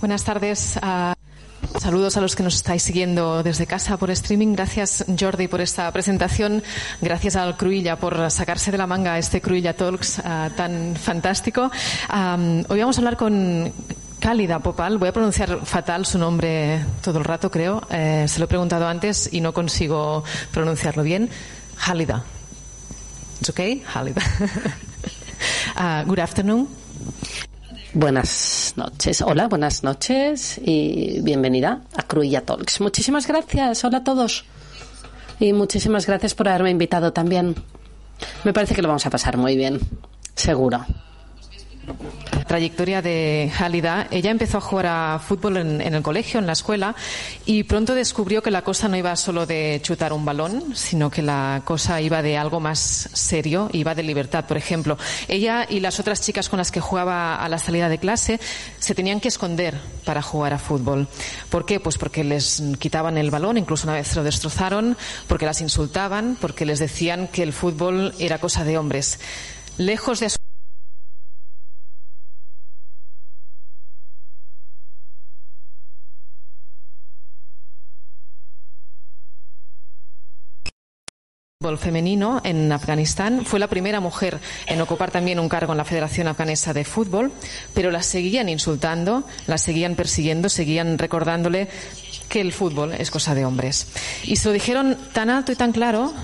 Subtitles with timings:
[0.00, 0.78] Buenas tardes.
[0.82, 4.54] Uh, saludos a los que nos estáis siguiendo desde casa por streaming.
[4.54, 6.62] Gracias, Jordi, por esta presentación.
[7.02, 11.70] Gracias al Cruilla por sacarse de la manga este Cruilla Talks uh, tan fantástico.
[12.68, 13.72] Hoy vamos a hablar con
[14.20, 17.82] Cálida Popal, voy a pronunciar fatal su nombre todo el rato, creo.
[17.90, 21.28] Eh, se lo he preguntado antes y no consigo pronunciarlo bien.
[21.76, 22.22] Halida.
[23.40, 23.82] It's okay?
[25.76, 26.68] Uh, good afternoon.
[27.92, 29.20] Buenas noches.
[29.20, 32.80] Hola, buenas noches y bienvenida a Cruilla Talks.
[32.80, 33.82] Muchísimas gracias.
[33.84, 34.44] Hola a todos.
[35.40, 37.56] Y muchísimas gracias por haberme invitado también.
[38.44, 39.80] Me parece que lo vamos a pasar muy bien.
[40.36, 40.86] Seguro
[42.46, 46.52] trayectoria de Halida, ella empezó a jugar a fútbol en, en, el colegio, en la
[46.52, 46.94] escuela,
[47.46, 51.22] y pronto descubrió que la cosa no iba solo de chutar un balón, sino que
[51.22, 54.46] la cosa iba de algo más serio, iba de libertad.
[54.46, 57.98] Por ejemplo, ella y las otras chicas con las que jugaba a la salida de
[57.98, 58.40] clase
[58.78, 61.06] se tenían que esconder para jugar a fútbol.
[61.50, 61.80] ¿Por qué?
[61.80, 64.96] Pues porque les quitaban el balón, incluso una vez lo destrozaron,
[65.28, 69.20] porque las insultaban, porque les decían que el fútbol era cosa de hombres.
[69.76, 70.30] Lejos de
[81.62, 83.44] fútbol femenino en Afganistán.
[83.44, 87.32] Fue la primera mujer en ocupar también un cargo en la Federación Afganesa de Fútbol,
[87.74, 91.68] pero la seguían insultando, la seguían persiguiendo, seguían recordándole
[92.30, 93.88] que el fútbol es cosa de hombres.
[94.24, 96.14] Y se lo dijeron tan alto y tan claro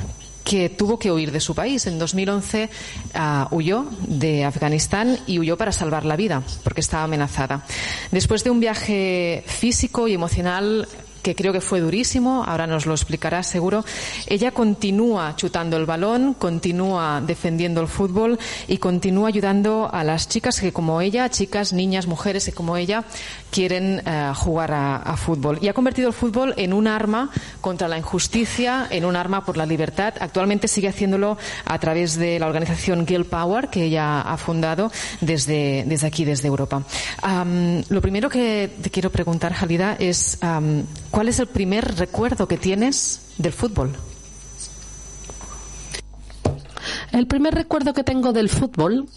[0.43, 1.87] que tuvo que huir de su país.
[1.87, 2.71] En 2011
[3.15, 7.63] uh, huyó de Afganistán y huyó para salvar la vida, porque estaba amenazada.
[8.11, 10.89] Después de un viaje físico y emocional
[11.27, 13.85] que creo que fue durísimo, ahora nos lo explicará seguro.
[14.29, 18.39] Ella continúa chutando el balón, continúa defendiendo el fútbol
[18.69, 23.03] y continúa ayudando a las chicas que como ella, chicas, niñas, mujeres que como ella
[23.51, 25.59] quieren uh, jugar a, a, fútbol.
[25.61, 29.57] Y ha convertido el fútbol en un arma contra la injusticia, en un arma por
[29.57, 30.15] la libertad.
[30.21, 35.83] Actualmente sigue haciéndolo a través de la organización Girl Power que ella ha fundado desde,
[35.89, 36.85] desde aquí, desde Europa.
[37.25, 40.85] Um, lo primero que te quiero preguntar, Jalida, es um,
[41.17, 43.91] ¿Cuál es el primer recuerdo que tienes del fútbol?
[47.11, 49.09] El primer recuerdo que tengo del fútbol,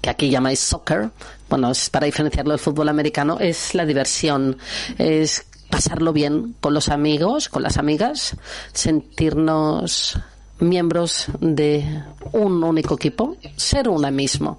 [0.00, 1.10] que aquí llamáis soccer,
[1.50, 4.56] bueno, es para diferenciarlo del fútbol americano, es la diversión,
[4.96, 8.34] es pasarlo bien con los amigos, con las amigas,
[8.72, 10.18] sentirnos
[10.60, 14.56] miembros de un único equipo, ser una mismo.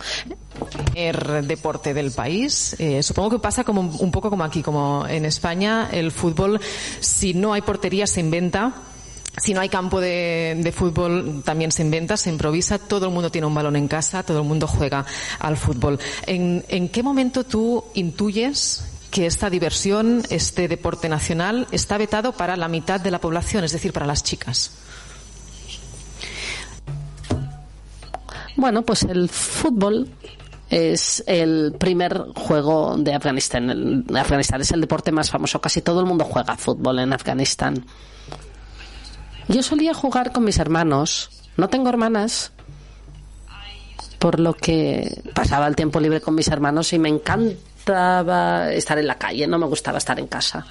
[0.93, 5.25] El deporte del país, eh, supongo que pasa como un poco como aquí, como en
[5.25, 6.59] España, el fútbol,
[6.99, 8.73] si no hay portería se inventa,
[9.37, 13.31] si no hay campo de, de, fútbol, también se inventa, se improvisa, todo el mundo
[13.31, 15.05] tiene un balón en casa, todo el mundo juega
[15.39, 15.99] al fútbol.
[16.27, 22.57] ¿En, en qué momento tú intuyes que esta diversión, este deporte nacional, está vetado para
[22.57, 24.71] la mitad de la población, es decir, para las chicas?
[28.55, 30.09] Bueno, pues el fútbol
[30.69, 34.05] es el primer juego de Afganistán.
[34.15, 35.59] Afganistán es el deporte más famoso.
[35.59, 37.85] Casi todo el mundo juega fútbol en Afganistán.
[39.47, 41.29] Yo solía jugar con mis hermanos.
[41.57, 42.53] No tengo hermanas,
[44.21, 49.07] por lo que pasaba el tiempo libre con mis hermanos y me encantaba estar en
[49.07, 49.47] la calle.
[49.47, 50.65] No me gustaba estar en casa.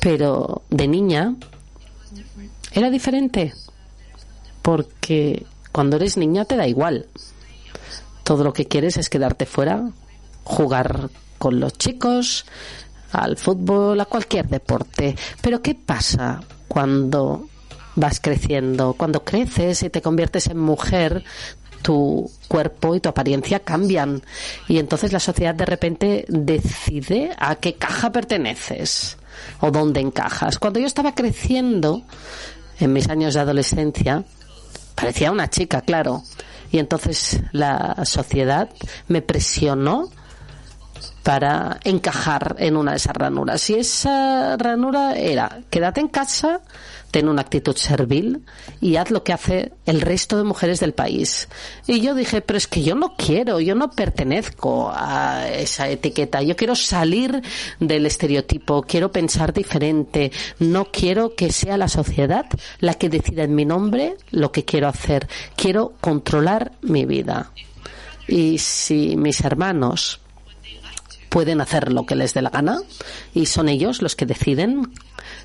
[0.00, 1.34] Pero de niña
[2.72, 3.52] era diferente
[4.62, 5.44] porque
[5.78, 7.06] cuando eres niña te da igual.
[8.24, 9.88] Todo lo que quieres es quedarte fuera,
[10.42, 11.08] jugar
[11.38, 12.46] con los chicos,
[13.12, 15.14] al fútbol, a cualquier deporte.
[15.40, 17.46] Pero ¿qué pasa cuando
[17.94, 18.94] vas creciendo?
[18.94, 21.22] Cuando creces y te conviertes en mujer,
[21.80, 24.20] tu cuerpo y tu apariencia cambian
[24.66, 29.16] y entonces la sociedad de repente decide a qué caja perteneces
[29.60, 30.58] o dónde encajas.
[30.58, 32.02] Cuando yo estaba creciendo,
[32.80, 34.24] en mis años de adolescencia,
[34.98, 36.22] parecía una chica, claro.
[36.70, 38.68] Y entonces la sociedad
[39.06, 40.10] me presionó
[41.22, 43.68] para encajar en una de esas ranuras.
[43.70, 46.60] Y esa ranura era, quédate en casa,
[47.10, 48.44] ten una actitud servil
[48.80, 51.48] y haz lo que hace el resto de mujeres del país.
[51.86, 56.42] Y yo dije, pero es que yo no quiero, yo no pertenezco a esa etiqueta,
[56.42, 57.42] yo quiero salir
[57.80, 62.46] del estereotipo, quiero pensar diferente, no quiero que sea la sociedad
[62.80, 67.52] la que decida en mi nombre lo que quiero hacer, quiero controlar mi vida.
[68.26, 70.20] Y si mis hermanos
[71.28, 72.80] pueden hacer lo que les dé la gana
[73.34, 74.92] y son ellos los que deciden.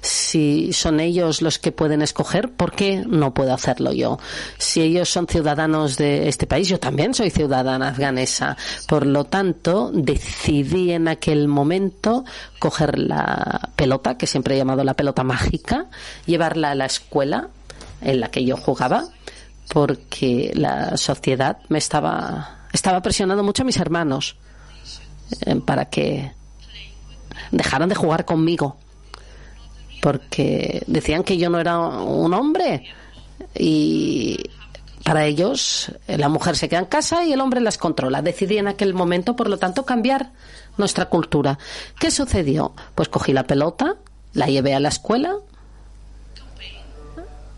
[0.01, 4.19] Si son ellos los que pueden escoger, ¿por qué no puedo hacerlo yo?
[4.57, 8.57] Si ellos son ciudadanos de este país, yo también soy ciudadana afganesa.
[8.87, 12.25] Por lo tanto, decidí en aquel momento
[12.59, 15.87] coger la pelota, que siempre he llamado la pelota mágica,
[16.25, 17.49] llevarla a la escuela
[18.01, 19.05] en la que yo jugaba,
[19.69, 24.35] porque la sociedad me estaba, estaba presionando mucho a mis hermanos
[25.45, 26.31] eh, para que
[27.51, 28.77] dejaran de jugar conmigo.
[30.03, 32.83] Porque decían que yo no era un hombre
[33.55, 34.37] y
[35.05, 38.21] para ellos eh, la mujer se queda en casa y el hombre las controla.
[38.21, 40.31] Decidí en aquel momento, por lo tanto, cambiar
[40.77, 41.57] nuestra cultura.
[42.01, 42.73] ¿Qué sucedió?
[42.95, 43.95] Pues cogí la pelota,
[44.33, 45.37] la llevé a la escuela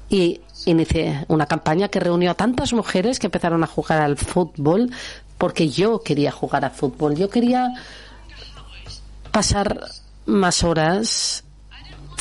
[0.08, 4.92] y inicié una campaña que reunió a tantas mujeres que empezaron a jugar al fútbol
[5.40, 7.74] porque yo quería jugar a fútbol, yo quería
[9.32, 9.84] pasar
[10.28, 11.45] más horas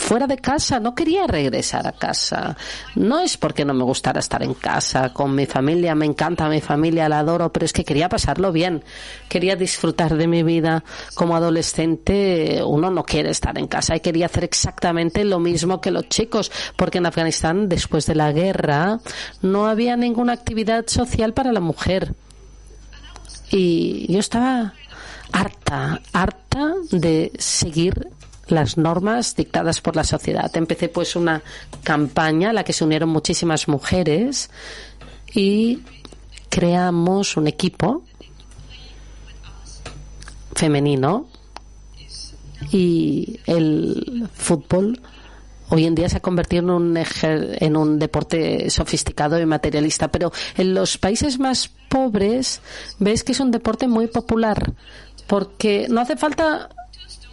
[0.05, 2.57] fuera de casa, no quería regresar a casa.
[2.95, 6.61] No es porque no me gustara estar en casa con mi familia, me encanta mi
[6.61, 8.85] familia, la adoro, pero es que quería pasarlo bien,
[9.31, 10.85] quería disfrutar de mi vida.
[11.15, 15.91] Como adolescente uno no quiere estar en casa y quería hacer exactamente lo mismo que
[15.91, 19.01] los chicos, porque en Afganistán después de la guerra
[19.41, 22.15] no había ninguna actividad social para la mujer.
[23.51, 24.75] Y yo estaba
[25.33, 28.11] harta, harta de seguir
[28.49, 30.55] las normas dictadas por la sociedad.
[30.57, 31.43] Empecé pues una
[31.83, 34.51] campaña a la que se unieron muchísimas mujeres
[35.35, 35.81] y
[36.49, 38.03] creamos un equipo
[40.55, 41.27] femenino
[42.71, 45.01] y el fútbol
[45.71, 50.33] hoy en día se ha convertido en un, en un deporte sofisticado y materialista, pero
[50.57, 52.61] en los países más pobres
[52.99, 54.73] ves que es un deporte muy popular
[55.27, 56.69] porque no hace falta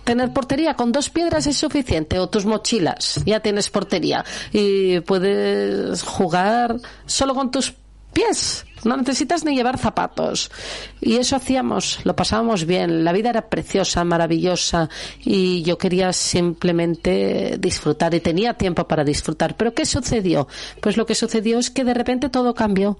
[0.03, 3.21] tener portería con dos piedras es suficiente o tus mochilas.
[3.25, 4.23] Ya tienes portería.
[4.51, 7.73] Y puedes jugar solo con tus
[8.13, 8.65] pies.
[8.83, 10.51] No necesitas ni llevar zapatos.
[10.99, 13.03] Y eso hacíamos lo pasábamos bien.
[13.03, 14.89] La vida era preciosa maravillosa.
[15.19, 19.55] Y yo quería simplemente disfrutar y tenía tiempo para disfrutar.
[19.55, 20.47] Pero qué sucedió
[20.81, 22.97] pues lo que sucedió es que de repente todo cambió.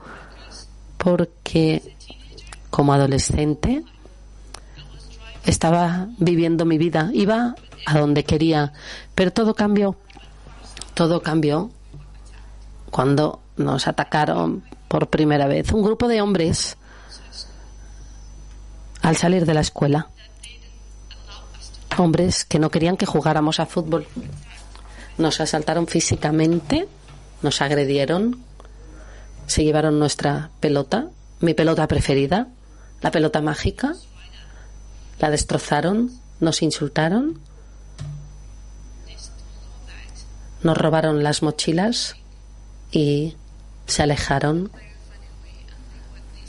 [0.97, 1.81] Porque
[2.69, 3.83] como adolescente
[5.45, 7.55] estaba viviendo mi vida, iba
[7.85, 8.73] a donde quería,
[9.15, 9.95] pero todo cambió,
[10.93, 11.71] todo cambió
[12.89, 16.77] cuando nos atacaron por primera vez un grupo de hombres
[19.01, 20.07] al salir de la escuela.
[21.97, 24.07] Hombres que no querían que jugáramos a fútbol.
[25.17, 26.87] Nos asaltaron físicamente,
[27.41, 28.43] nos agredieron,
[29.45, 31.09] se llevaron nuestra pelota,
[31.39, 32.47] mi pelota preferida,
[33.01, 33.95] la pelota mágica,
[35.21, 37.39] la destrozaron, nos insultaron,
[40.63, 42.15] nos robaron las mochilas
[42.91, 43.35] y
[43.85, 44.71] se alejaron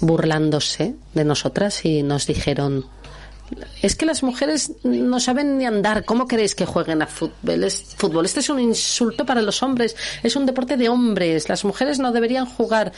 [0.00, 2.86] burlándose de nosotras y nos dijeron
[3.82, 6.06] es que las mujeres no saben ni andar.
[6.06, 7.70] ¿Cómo queréis que jueguen a fútbol?
[7.70, 8.24] fútbol?
[8.24, 9.94] Este es un insulto para los hombres.
[10.22, 11.50] Es un deporte de hombres.
[11.50, 12.92] Las mujeres no deberían jugar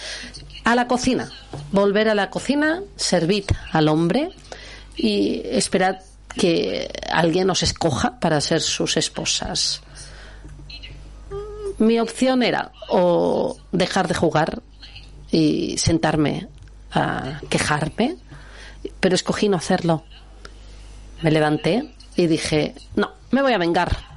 [0.62, 1.28] a la cocina.
[1.72, 4.30] Volver a la cocina, servir al hombre
[4.96, 5.96] y esperad
[6.36, 9.82] que alguien os escoja para ser sus esposas.
[11.78, 14.62] Mi opción era o dejar de jugar
[15.30, 16.48] y sentarme
[16.92, 18.16] a quejarme,
[19.00, 20.04] pero escogí no hacerlo.
[21.22, 24.14] Me levanté y dije, no, me voy a vengar.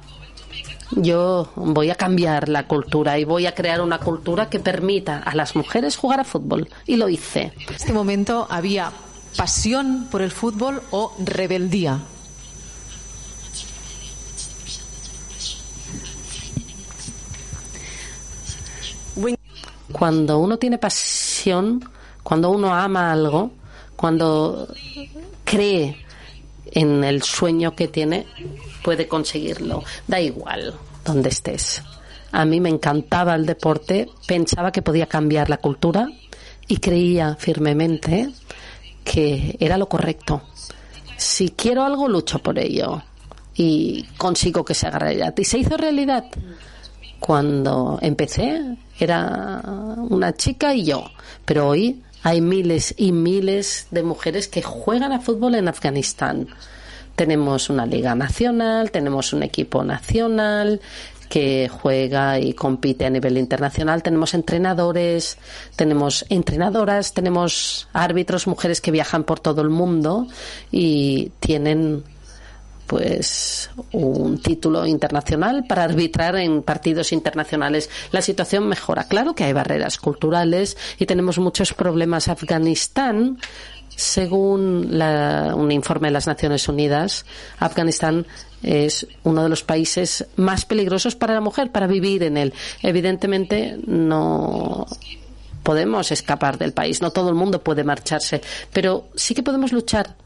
[0.92, 5.34] Yo voy a cambiar la cultura y voy a crear una cultura que permita a
[5.34, 6.68] las mujeres jugar a fútbol.
[6.86, 7.52] Y lo hice.
[7.68, 8.90] En este momento había
[9.38, 12.00] pasión por el fútbol o rebeldía?
[19.92, 21.88] Cuando uno tiene pasión,
[22.22, 23.52] cuando uno ama algo,
[23.94, 24.74] cuando
[25.44, 25.96] cree
[26.72, 28.26] en el sueño que tiene,
[28.82, 29.84] puede conseguirlo.
[30.06, 31.82] Da igual donde estés.
[32.32, 36.08] A mí me encantaba el deporte, pensaba que podía cambiar la cultura
[36.66, 38.30] y creía firmemente
[39.08, 40.42] que era lo correcto.
[41.16, 43.02] si quiero algo, lucho por ello
[43.56, 45.34] y consigo que se haga realidad.
[45.36, 46.26] Y se hizo realidad.
[47.18, 49.60] Cuando empecé era
[50.10, 51.10] una chica y yo,
[51.44, 56.46] pero hoy hay miles y miles de mujeres que juegan a fútbol en Afganistán.
[57.16, 60.80] Tenemos una liga nacional, tenemos un equipo nacional
[61.28, 64.02] que juega y compite a nivel internacional.
[64.02, 65.38] Tenemos entrenadores,
[65.76, 70.26] tenemos entrenadoras, tenemos árbitros, mujeres que viajan por todo el mundo
[70.70, 72.04] y tienen
[72.88, 77.90] pues un título internacional para arbitrar en partidos internacionales.
[78.12, 79.04] La situación mejora.
[79.04, 82.28] Claro que hay barreras culturales y tenemos muchos problemas.
[82.28, 83.38] Afganistán,
[83.94, 87.26] según un informe de las Naciones Unidas,
[87.58, 88.26] Afganistán
[88.62, 92.54] es uno de los países más peligrosos para la mujer, para vivir en él.
[92.82, 94.86] Evidentemente no
[95.62, 98.40] podemos escapar del país, no todo el mundo puede marcharse,
[98.72, 100.16] pero sí que podemos luchar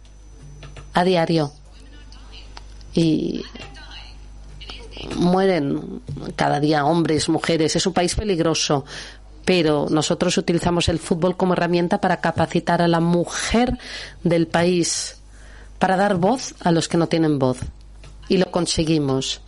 [0.94, 1.52] a diario
[2.94, 3.42] y
[5.16, 6.00] mueren
[6.36, 7.76] cada día hombres, mujeres.
[7.76, 8.84] Es un país peligroso,
[9.44, 13.78] pero nosotros utilizamos el fútbol como herramienta para capacitar a la mujer
[14.22, 15.16] del país,
[15.78, 17.58] para dar voz a los que no tienen voz.
[18.28, 19.40] Y lo conseguimos.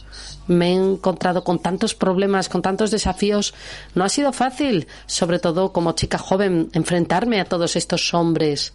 [0.47, 3.55] Me he encontrado con tantos problemas, con tantos desafíos.
[3.95, 8.75] No ha sido fácil, sobre todo como chica joven, enfrentarme a todos estos hombres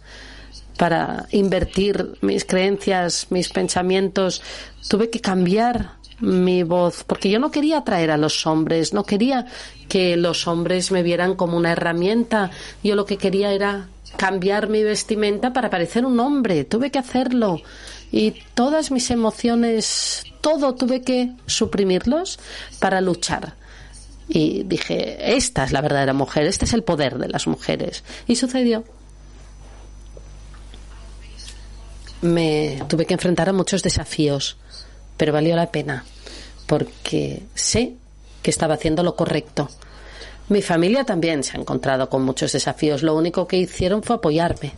[0.76, 4.42] para invertir mis creencias, mis pensamientos.
[4.88, 9.46] Tuve que cambiar mi voz, porque yo no quería atraer a los hombres, no quería
[9.88, 12.50] que los hombres me vieran como una herramienta.
[12.82, 16.64] Yo lo que quería era cambiar mi vestimenta para parecer un hombre.
[16.64, 17.60] Tuve que hacerlo.
[18.12, 22.38] Y todas mis emociones, todo tuve que suprimirlos
[22.78, 23.54] para luchar.
[24.28, 28.04] Y dije, esta es la verdadera mujer, este es el poder de las mujeres.
[28.26, 28.84] Y sucedió.
[32.22, 34.56] Me tuve que enfrentar a muchos desafíos,
[35.16, 36.04] pero valió la pena,
[36.66, 37.94] porque sé
[38.42, 39.68] que estaba haciendo lo correcto.
[40.48, 43.02] Mi familia también se ha encontrado con muchos desafíos.
[43.02, 44.72] Lo único que hicieron fue apoyarme.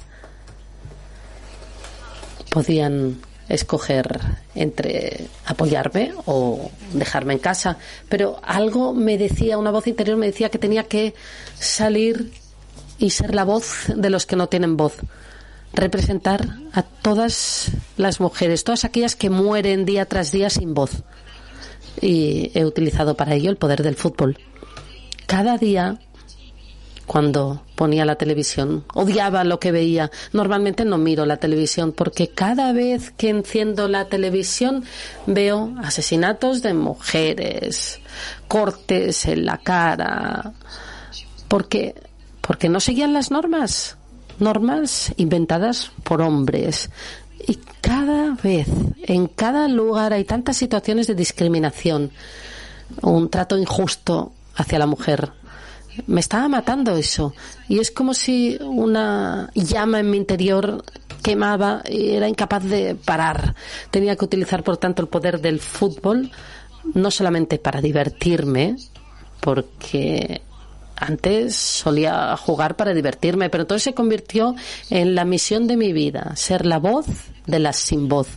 [2.51, 3.19] Podían
[3.49, 4.21] escoger
[4.55, 10.51] entre apoyarme o dejarme en casa, pero algo me decía, una voz interior me decía
[10.51, 11.15] que tenía que
[11.59, 12.33] salir
[12.99, 14.95] y ser la voz de los que no tienen voz
[15.73, 21.03] representar a todas las mujeres, todas aquellas que mueren día tras día sin voz.
[22.01, 24.39] Y he utilizado para ello el poder del fútbol.
[25.27, 25.99] Cada día,
[27.07, 30.11] cuando ponía la televisión, odiaba lo que veía.
[30.33, 34.85] Normalmente no miro la televisión porque cada vez que enciendo la televisión
[35.27, 38.01] veo asesinatos de mujeres,
[38.49, 40.53] cortes en la cara,
[41.49, 41.95] porque
[42.41, 43.97] porque no seguían las normas
[44.43, 46.91] normas inventadas por hombres.
[47.47, 48.69] Y cada vez,
[49.05, 52.11] en cada lugar hay tantas situaciones de discriminación,
[53.01, 55.33] un trato injusto hacia la mujer.
[56.07, 57.35] Me estaba matando eso.
[57.69, 60.85] Y es como si una llama en mi interior
[61.23, 63.55] quemaba y era incapaz de parar.
[63.91, 66.31] Tenía que utilizar, por tanto, el poder del fútbol,
[66.95, 68.77] no solamente para divertirme,
[69.41, 70.43] porque
[71.03, 74.55] antes solía jugar para divertirme, pero entonces se convirtió
[74.91, 77.07] en la misión de mi vida, ser la voz
[77.47, 78.29] de las sin voz,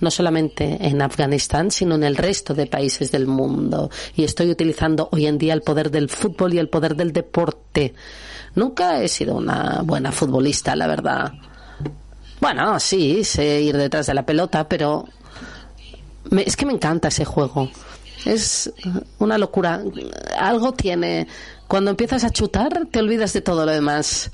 [0.00, 3.90] no solamente en Afganistán, sino en el resto de países del mundo.
[4.16, 7.94] Y estoy utilizando hoy en día el poder del fútbol y el poder del deporte.
[8.54, 11.32] Nunca he sido una buena futbolista, la verdad.
[12.40, 15.04] Bueno, sí, sé ir detrás de la pelota, pero
[16.30, 17.70] es que me encanta ese juego.
[18.24, 18.72] Es
[19.18, 19.82] una locura.
[20.38, 21.26] Algo tiene
[21.74, 24.30] cuando empiezas a chutar, te olvidas de todo lo demás.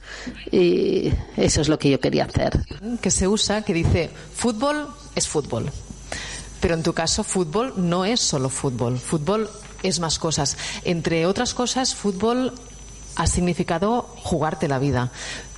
[0.52, 2.66] Y eso es lo que yo quería hacer.
[3.00, 5.73] Que se usa, que dice, fútbol es fútbol.
[6.61, 8.99] Pero en tu caso, fútbol no es solo fútbol.
[8.99, 9.49] Fútbol
[9.82, 10.59] es más cosas.
[10.85, 12.52] Entre otras cosas, fútbol
[13.16, 15.11] ha significado jugarte la vida.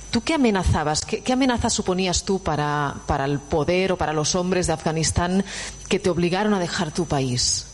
[0.09, 1.03] ¿Tú qué amenazabas?
[1.03, 5.43] ¿Qué, qué amenaza suponías tú para, para el poder o para los hombres de Afganistán
[5.89, 7.72] que te obligaron a dejar tu país?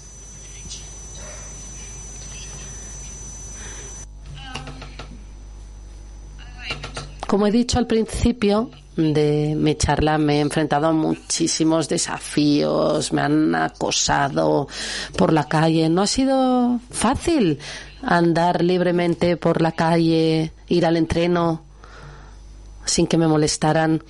[7.30, 13.22] Como he dicho al principio de mi charla, me he enfrentado a muchísimos desafíos, me
[13.22, 14.68] han acosado
[15.16, 15.90] por la calle.
[15.90, 17.60] No ha sido fácil
[18.02, 21.62] andar libremente por la calle, ir al entreno
[22.84, 24.04] sin que me molestaran,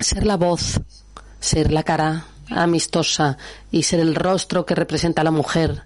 [0.00, 0.80] ser la voz,
[1.38, 3.36] ser la cara amistosa
[3.70, 5.82] y ser el rostro que representa a la mujer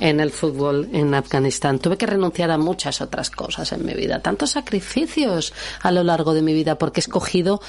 [0.00, 1.78] en el fútbol en Afganistán.
[1.78, 6.34] Tuve que renunciar a muchas otras cosas en mi vida, tantos sacrificios a lo largo
[6.34, 7.60] de mi vida, porque he escogido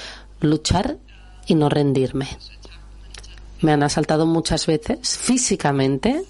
[0.42, 0.98] luchar
[1.48, 2.28] y no rendirme.
[3.62, 6.24] Me han asaltado muchas veces físicamente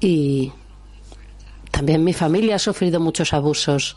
[0.00, 0.52] y
[1.70, 3.96] también mi familia ha sufrido muchos abusos.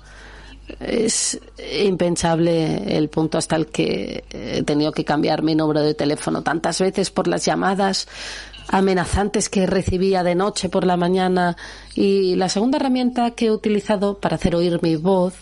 [0.80, 1.40] Es
[1.80, 6.82] impensable el punto hasta el que he tenido que cambiar mi número de teléfono tantas
[6.82, 8.08] veces por las llamadas
[8.68, 11.56] amenazantes que recibía de noche por la mañana
[11.94, 15.36] y la segunda herramienta que he utilizado para hacer oír mi voz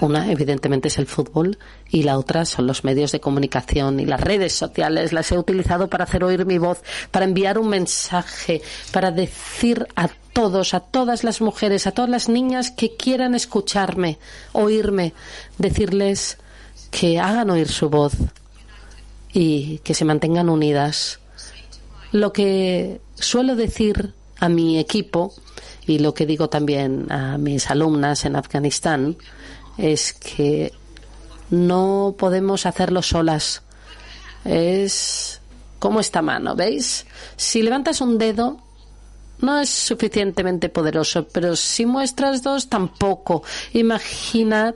[0.00, 1.58] una, evidentemente, es el fútbol
[1.90, 5.12] y la otra son los medios de comunicación y las redes sociales.
[5.12, 10.08] Las he utilizado para hacer oír mi voz, para enviar un mensaje, para decir a
[10.32, 14.18] todos, a todas las mujeres, a todas las niñas que quieran escucharme,
[14.52, 15.14] oírme,
[15.58, 16.38] decirles
[16.90, 18.14] que hagan oír su voz
[19.32, 21.20] y que se mantengan unidas.
[22.10, 25.32] Lo que suelo decir a mi equipo
[25.86, 29.16] y lo que digo también a mis alumnas en Afganistán
[29.78, 30.72] es que
[31.50, 33.62] no podemos hacerlo solas.
[34.44, 35.40] Es
[35.78, 37.06] como esta mano, ¿veis?
[37.36, 38.58] Si levantas un dedo,
[39.40, 43.42] no es suficientemente poderoso, pero si muestras dos, tampoco.
[43.72, 44.74] Imaginad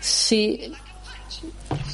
[0.00, 0.72] si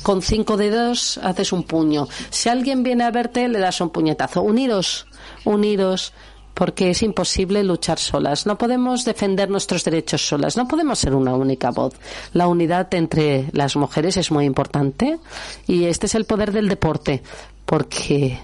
[0.02, 2.08] con cinco dedos haces un puño.
[2.30, 4.42] Si alguien viene a verte, le das un puñetazo.
[4.42, 5.06] Unidos,
[5.44, 6.12] unidos
[6.56, 8.46] porque es imposible luchar solas.
[8.46, 10.56] No podemos defender nuestros derechos solas.
[10.56, 11.92] No podemos ser una única voz.
[12.32, 15.18] La unidad entre las mujeres es muy importante
[15.66, 17.22] y este es el poder del deporte
[17.66, 18.40] porque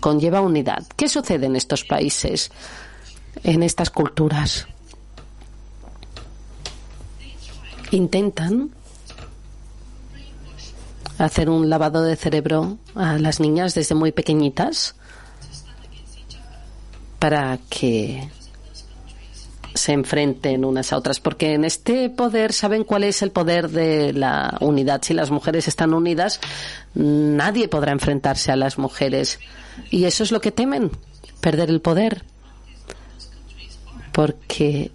[0.00, 0.82] conlleva unidad.
[0.96, 2.50] ¿Qué sucede en estos países,
[3.42, 4.66] en estas culturas?
[7.90, 8.70] Intentan
[11.18, 14.94] hacer un lavado de cerebro a las niñas desde muy pequeñitas
[17.24, 18.28] para que
[19.72, 24.12] se enfrenten unas a otras, porque en este poder saben cuál es el poder de
[24.12, 25.00] la unidad.
[25.02, 26.38] Si las mujeres están unidas,
[26.92, 29.38] nadie podrá enfrentarse a las mujeres.
[29.90, 30.90] Y eso es lo que temen,
[31.40, 32.24] perder el poder.
[34.12, 34.90] Porque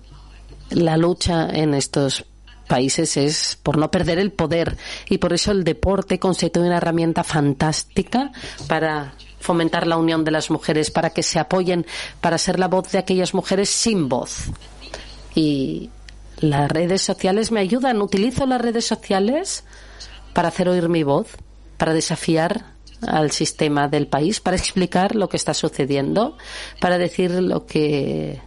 [0.69, 2.25] la lucha en estos
[2.67, 4.77] países es por no perder el poder
[5.09, 8.31] y por eso el deporte constituye una herramienta fantástica
[8.67, 11.85] para fomentar la unión de las mujeres, para que se apoyen,
[12.21, 14.51] para ser la voz de aquellas mujeres sin voz.
[15.35, 15.89] Y
[16.39, 18.01] las redes sociales me ayudan.
[18.01, 19.63] Utilizo las redes sociales
[20.33, 21.27] para hacer oír mi voz,
[21.77, 22.65] para desafiar
[23.07, 26.37] al sistema del país, para explicar lo que está sucediendo,
[26.79, 28.41] para decir lo que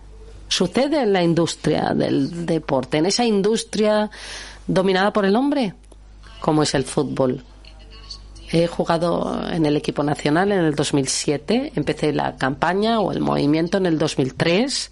[0.48, 4.10] sucede en la industria del deporte, en esa industria
[4.66, 5.74] dominada por el hombre,
[6.40, 7.42] como es el fútbol.
[8.52, 13.78] He jugado en el equipo nacional en el 2007, empecé la campaña o el movimiento
[13.78, 14.90] en el 2003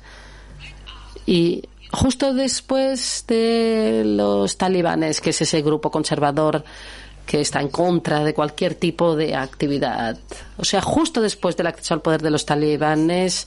[1.26, 6.64] y justo después de los talibanes, que es ese grupo conservador
[7.26, 10.18] que está en contra de cualquier tipo de actividad.
[10.56, 13.46] O sea, justo después del acceso al poder de los talibanes,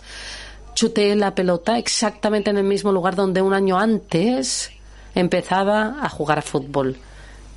[0.73, 4.71] chuté la pelota exactamente en el mismo lugar donde un año antes
[5.15, 6.97] empezaba a jugar a fútbol.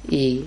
[0.08, 0.44] Y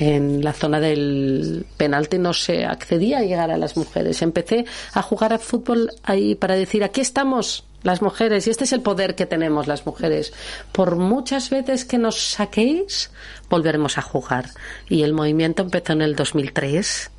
[0.00, 4.22] en la zona del penalti no se accedía a llegar a las mujeres.
[4.22, 8.72] Empecé a jugar a fútbol ahí para decir, aquí estamos las mujeres y este es
[8.72, 10.32] el poder que tenemos las mujeres.
[10.72, 13.10] Por muchas veces que nos saquéis,
[13.50, 14.48] volveremos a jugar.
[14.88, 17.10] Y el movimiento empezó en el 2003.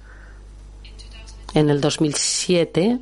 [1.53, 2.99] En el 2007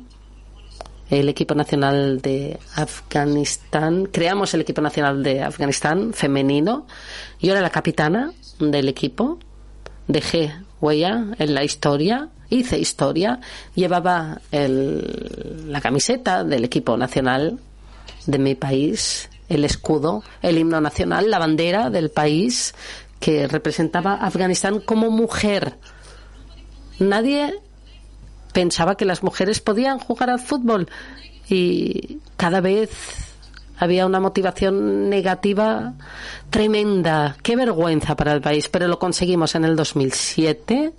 [1.08, 6.86] el equipo nacional de Afganistán, creamos el equipo nacional de Afganistán femenino.
[7.40, 9.40] Yo era la capitana del equipo
[10.12, 13.40] dejé huella en la historia, hice historia,
[13.74, 17.58] llevaba la camiseta del equipo nacional
[18.26, 22.74] de mi país, el escudo, el himno nacional, la bandera del país
[23.18, 25.76] que representaba a Afganistán como mujer.
[26.98, 27.54] Nadie
[28.52, 30.88] pensaba que las mujeres podían jugar al fútbol
[31.48, 32.90] y cada vez
[33.80, 35.94] había una motivación negativa
[36.50, 37.36] tremenda.
[37.42, 40.92] Qué vergüenza para el país, pero lo conseguimos en el 2007.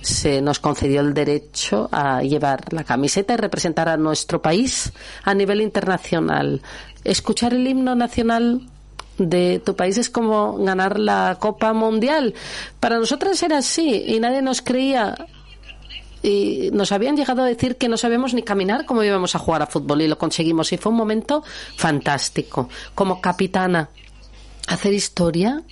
[0.00, 4.92] Se nos concedió el derecho a llevar la camiseta y representar a nuestro país
[5.24, 6.62] a nivel internacional.
[7.04, 8.62] Escuchar el himno nacional
[9.18, 12.32] de tu país es como ganar la Copa Mundial.
[12.80, 15.14] Para nosotras era así y nadie nos creía
[16.22, 19.62] y nos habían llegado a decir que no sabemos ni caminar cómo íbamos a jugar
[19.62, 21.42] a fútbol y lo conseguimos y fue un momento
[21.76, 22.68] fantástico.
[22.94, 23.90] Como capitana,
[24.68, 25.62] hacer historia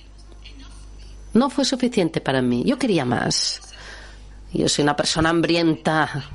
[1.33, 2.63] no fue suficiente para mí.
[2.65, 3.61] Yo quería más.
[4.53, 6.25] Yo soy una persona hambrienta.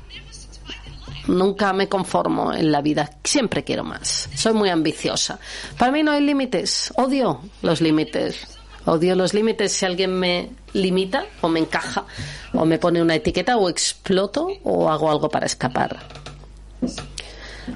[1.27, 3.11] Nunca me conformo en la vida.
[3.23, 4.29] Siempre quiero más.
[4.33, 5.39] Soy muy ambiciosa.
[5.77, 6.91] Para mí no hay límites.
[6.95, 8.56] Odio los límites.
[8.87, 12.05] Odio los límites si alguien me limita o me encaja
[12.53, 15.99] o me pone una etiqueta o exploto o hago algo para escapar.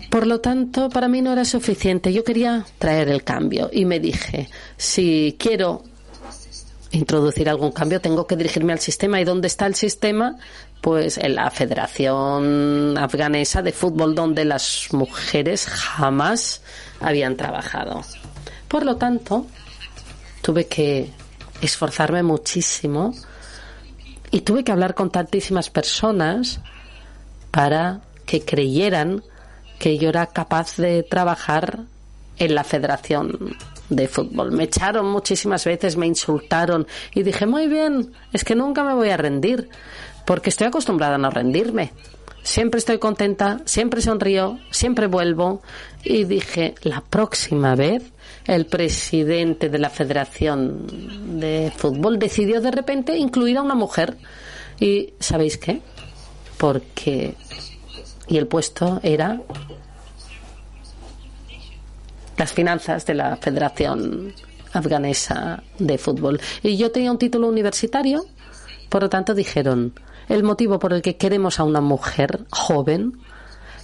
[0.09, 2.13] Por lo tanto, para mí no era suficiente.
[2.13, 5.83] Yo quería traer el cambio y me dije, si quiero
[6.91, 9.19] introducir algún cambio, tengo que dirigirme al sistema.
[9.19, 10.37] ¿Y dónde está el sistema?
[10.79, 16.61] Pues en la Federación Afganesa de Fútbol, donde las mujeres jamás
[17.01, 18.01] habían trabajado.
[18.69, 19.45] Por lo tanto,
[20.41, 21.11] tuve que
[21.61, 23.13] esforzarme muchísimo
[24.31, 26.59] y tuve que hablar con tantísimas personas
[27.51, 29.23] para que creyeran
[29.77, 31.79] que yo era capaz de trabajar
[32.37, 33.55] en la Federación
[33.89, 34.51] de Fútbol.
[34.51, 39.09] Me echaron muchísimas veces, me insultaron y dije, muy bien, es que nunca me voy
[39.09, 39.69] a rendir,
[40.25, 41.91] porque estoy acostumbrada a no rendirme.
[42.43, 45.61] Siempre estoy contenta, siempre sonrío, siempre vuelvo
[46.03, 48.03] y dije, la próxima vez
[48.45, 54.17] el presidente de la Federación de Fútbol decidió de repente incluir a una mujer.
[54.79, 55.81] ¿Y sabéis qué?
[56.57, 57.35] Porque...
[58.27, 59.41] Y el puesto era
[62.37, 64.33] las finanzas de la Federación
[64.73, 66.39] Afganesa de Fútbol.
[66.63, 68.25] Y yo tenía un título universitario,
[68.89, 69.93] por lo tanto dijeron,
[70.29, 73.13] el motivo por el que queremos a una mujer joven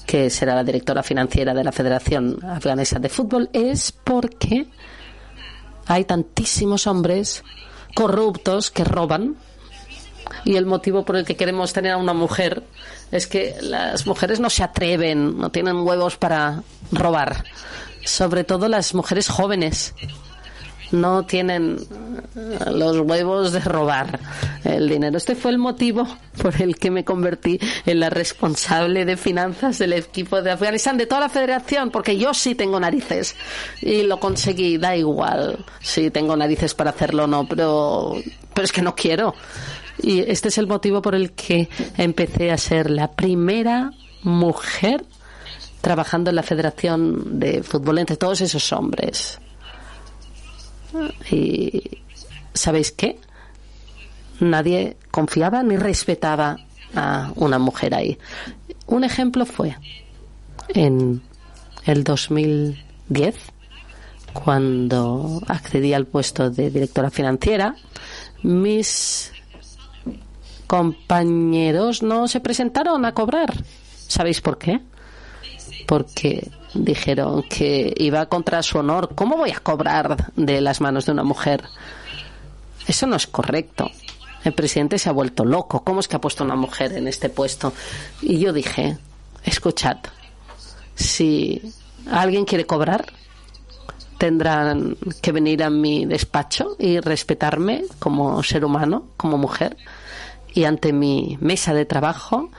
[0.07, 4.65] que será la directora financiera de la Federación Afganesa de Fútbol, es porque
[5.85, 7.43] hay tantísimos hombres
[7.93, 9.35] corruptos que roban.
[10.45, 12.63] Y el motivo por el que queremos tener a una mujer
[13.11, 17.43] es que las mujeres no se atreven, no tienen huevos para robar,
[18.05, 19.93] sobre todo las mujeres jóvenes
[20.91, 21.77] no tienen
[22.35, 24.19] eh, los huevos de robar
[24.63, 25.17] el dinero.
[25.17, 26.07] Este fue el motivo
[26.41, 31.05] por el que me convertí en la responsable de finanzas del equipo de Afganistán, de
[31.05, 33.35] toda la federación, porque yo sí tengo narices
[33.81, 38.15] y lo conseguí, da igual si tengo narices para hacerlo o no, pero,
[38.53, 39.33] pero es que no quiero.
[40.01, 45.03] Y este es el motivo por el que empecé a ser la primera mujer
[45.81, 49.39] trabajando en la Federación de Fútbol entre todos esos hombres.
[51.31, 51.99] Y
[52.53, 53.19] ¿sabéis qué?
[54.39, 56.57] Nadie confiaba ni respetaba
[56.95, 58.17] a una mujer ahí.
[58.85, 59.75] Un ejemplo fue
[60.69, 61.21] en
[61.85, 63.35] el 2010,
[64.33, 67.75] cuando accedí al puesto de directora financiera,
[68.43, 69.31] mis
[70.67, 73.53] compañeros no se presentaron a cobrar.
[74.07, 74.81] ¿Sabéis por qué?
[75.87, 79.15] Porque dijeron que iba contra su honor.
[79.15, 81.63] ¿Cómo voy a cobrar de las manos de una mujer?
[82.87, 83.91] Eso no es correcto.
[84.43, 85.83] El presidente se ha vuelto loco.
[85.83, 87.73] ¿Cómo es que ha puesto una mujer en este puesto?
[88.21, 88.97] Y yo dije,
[89.43, 89.97] escuchad,
[90.95, 91.61] si
[92.09, 93.05] alguien quiere cobrar,
[94.17, 99.77] tendrán que venir a mi despacho y respetarme como ser humano, como mujer,
[100.53, 102.49] y ante mi mesa de trabajo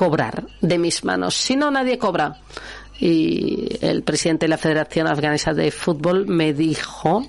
[0.00, 1.34] cobrar de mis manos.
[1.34, 2.38] Si no, nadie cobra
[2.98, 7.28] y el presidente de la Federación Afganesa de Fútbol me dijo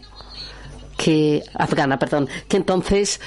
[0.96, 3.20] que afgana, perdón, que entonces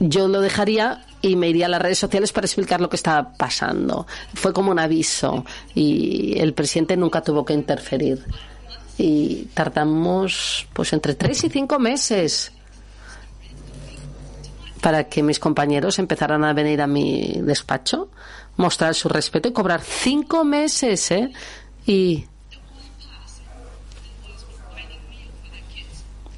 [0.00, 3.34] yo lo dejaría y me iría a las redes sociales para explicar lo que estaba
[3.34, 4.06] pasando.
[4.32, 5.44] Fue como un aviso
[5.74, 8.24] y el presidente nunca tuvo que interferir.
[8.96, 12.52] Y tardamos pues entre tres y cinco meses
[14.80, 18.10] para que mis compañeros empezaran a venir a mi despacho
[18.56, 21.30] mostrar su respeto y cobrar cinco meses, ¿eh?
[21.86, 22.26] Y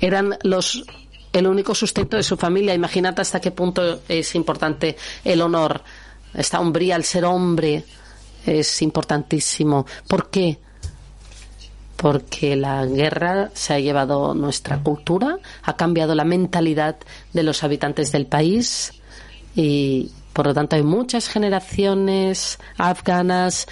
[0.00, 0.84] eran los
[1.32, 2.74] el único sustento de su familia.
[2.74, 5.82] Imagínate hasta qué punto es importante el honor.
[6.34, 7.84] Esta hombría, el ser hombre,
[8.44, 9.86] es importantísimo.
[10.08, 10.58] ¿Por qué?
[12.00, 16.96] Porque la guerra se ha llevado nuestra cultura, ha cambiado la mentalidad
[17.32, 18.92] de los habitantes del país
[19.54, 23.66] y por lo tanto, hay muchas generaciones afganas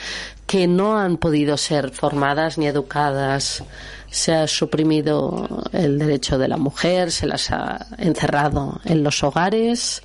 [0.46, 3.62] que no han podido ser formadas ni educadas.
[4.10, 10.02] Se ha suprimido el derecho de la mujer, se las ha encerrado en los hogares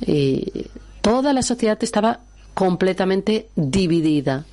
[0.00, 0.66] y
[1.00, 2.20] toda la sociedad estaba
[2.52, 4.44] completamente dividida.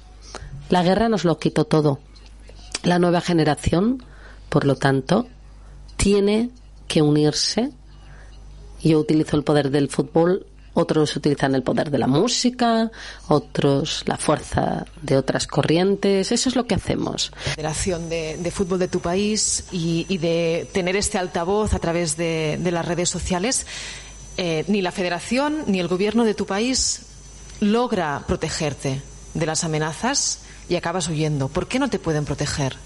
[0.70, 2.00] La guerra nos lo quitó todo.
[2.84, 4.04] La nueva generación,
[4.50, 5.28] por lo tanto,
[5.98, 6.50] tiene
[6.88, 7.72] que unirse.
[8.84, 12.91] Yo utilizo el poder del fútbol otros utilizan el poder de la música,
[13.28, 16.32] otros la fuerza de otras corrientes.
[16.32, 17.32] Eso es lo que hacemos.
[17.56, 22.58] Federación de, de fútbol de tu país y, de tener este altavoz a través de,
[22.72, 23.65] las redes sociales,
[24.38, 27.02] eh, ni la federación ni el gobierno de tu país
[27.60, 29.02] logra protegerte
[29.34, 30.40] de las amenazas
[30.71, 31.49] y acabas huyendo.
[31.49, 32.77] ¿Por qué no te pueden proteger?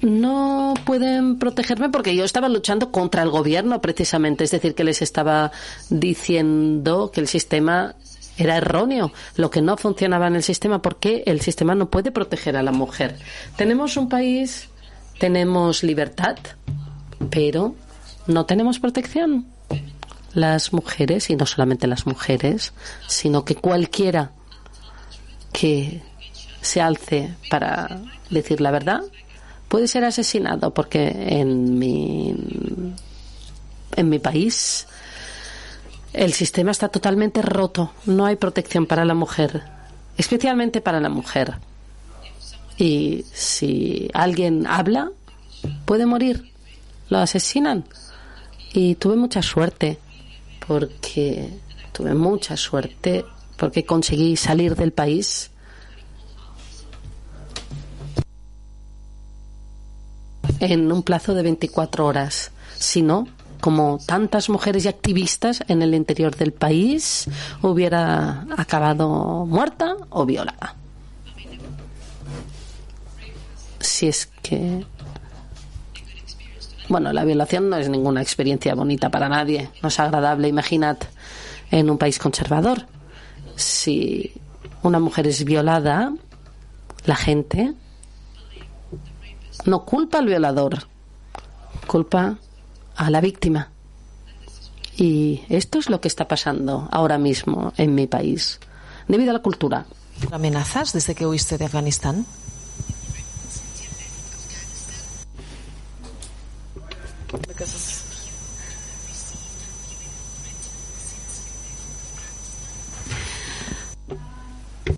[0.00, 5.02] No pueden protegerme porque yo estaba luchando contra el gobierno precisamente, es decir, que les
[5.02, 5.52] estaba
[5.90, 7.94] diciendo que el sistema
[8.38, 12.56] era erróneo, lo que no funcionaba en el sistema, porque el sistema no puede proteger
[12.56, 13.18] a la mujer.
[13.56, 14.70] Tenemos un país,
[15.18, 16.38] tenemos libertad,
[17.28, 17.74] pero
[18.26, 19.52] no tenemos protección.
[20.34, 22.72] Las mujeres, y no solamente las mujeres,
[23.06, 24.32] sino que cualquiera
[25.52, 26.02] que
[26.60, 29.02] se alce para decir la verdad
[29.68, 32.34] puede ser asesinado porque en mi
[33.96, 34.86] en mi país
[36.12, 37.92] el sistema está totalmente roto.
[38.06, 39.62] No hay protección para la mujer
[40.16, 41.54] especialmente para la mujer.
[42.78, 45.10] Y si alguien habla
[45.84, 46.50] puede morir.
[47.08, 47.84] Lo asesinan.
[48.72, 49.98] Y tuve mucha suerte
[50.66, 51.48] porque
[51.92, 53.24] tuve mucha suerte
[53.56, 55.50] porque conseguí salir del país
[60.58, 62.50] en un plazo de 24 horas.
[62.76, 63.28] Si no,
[63.60, 67.28] como tantas mujeres y activistas en el interior del país,
[67.62, 70.76] hubiera acabado muerta o violada.
[73.80, 74.84] Si es que
[76.92, 80.46] bueno, la violación no es ninguna experiencia bonita para nadie, no es agradable.
[80.46, 80.98] Imaginad
[81.70, 82.86] en un país conservador,
[83.56, 84.34] si
[84.82, 86.12] una mujer es violada,
[87.06, 87.72] la gente
[89.64, 90.86] no culpa al violador,
[91.86, 92.36] culpa
[92.94, 93.70] a la víctima.
[94.94, 98.60] Y esto es lo que está pasando ahora mismo en mi país,
[99.08, 99.86] debido a la cultura.
[100.30, 102.26] ¿Amenazas desde que huiste de Afganistán?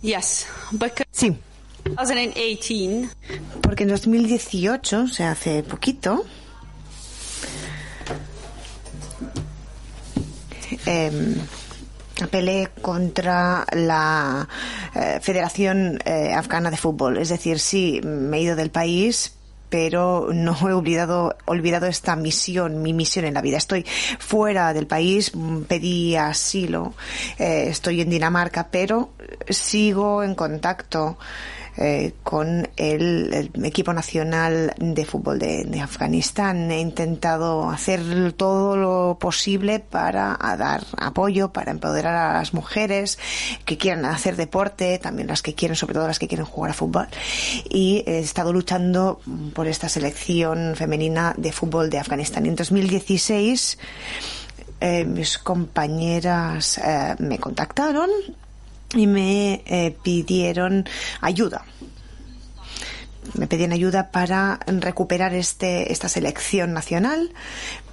[0.02, 0.46] Yes,
[1.10, 1.36] sí.
[1.84, 3.08] 2018.
[3.62, 6.24] Porque en 2018, o sea, hace poquito,
[10.86, 11.36] eh,
[12.22, 14.48] apelé contra la
[14.94, 17.16] eh, Federación eh, Afgana de Fútbol.
[17.16, 19.32] Es decir, sí, me he ido del país,
[19.74, 23.56] pero no he olvidado, olvidado esta misión, mi misión en la vida.
[23.56, 23.84] Estoy
[24.20, 25.32] fuera del país,
[25.66, 26.94] pedí asilo,
[27.40, 29.14] eh, estoy en Dinamarca, pero
[29.48, 31.18] sigo en contacto
[31.76, 36.70] eh, con el, equipo nacional de fútbol de, Afganistán.
[36.70, 43.18] He intentado hacer todo lo posible para dar apoyo, para empoderar a las mujeres
[43.64, 46.74] que quieran hacer deporte, también las que quieren, sobre todo las que quieren jugar a
[46.74, 47.08] fútbol.
[47.68, 49.20] Y he estado luchando
[49.52, 52.46] por esta selección femenina de fútbol de Afganistán.
[52.46, 53.78] Y en 2016
[54.80, 58.10] eh, mis compañeras eh, me contactaron
[58.94, 60.84] y me eh, pidieron
[61.20, 61.64] ayuda.
[63.34, 67.32] Me pedían ayuda para recuperar este, esta selección nacional,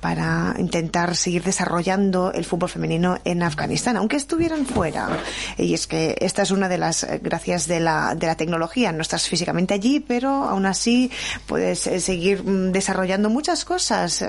[0.02, 5.08] para intentar seguir desarrollando el fútbol femenino en Afganistán, aunque estuvieran fuera.
[5.58, 8.92] Y es que esta es una de las gracias de la, de la tecnología.
[8.92, 11.12] No estás físicamente allí, pero aún así
[11.46, 14.26] puedes eh, seguir mm, desarrollando muchas cosas.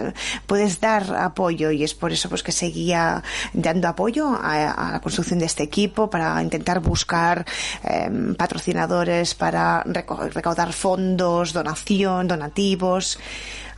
[0.47, 5.01] Puedes dar apoyo y es por eso pues que seguía dando apoyo a, a la
[5.01, 7.47] construcción de este equipo para intentar buscar
[7.85, 13.19] eh, patrocinadores, para recaudar fondos, donación, donativos.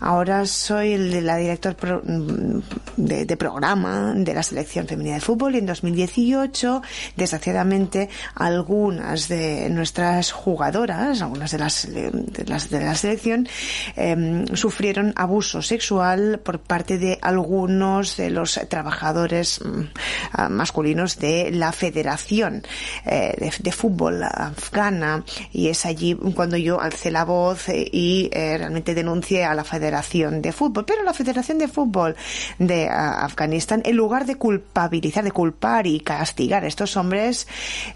[0.05, 5.65] Ahora soy la director de, de, programa de la selección femenina de fútbol y en
[5.65, 6.83] 2018,
[7.17, 13.49] desgraciadamente, algunas de nuestras jugadoras, algunas de las de, las, de la selección,
[13.97, 21.73] eh, sufrieron abuso sexual por parte de algunos de los trabajadores mm, masculinos de la
[21.73, 22.63] Federación
[23.07, 25.25] eh, de, de, Fútbol Afgana.
[25.51, 29.94] Y es allí cuando yo alcé la voz y eh, realmente denuncié a la Federación
[30.43, 30.85] De Fútbol.
[30.85, 32.17] Pero la Federación de Fútbol
[32.59, 37.47] de uh, Afganistán, en lugar de culpabilizar, de culpar y castigar a estos hombres,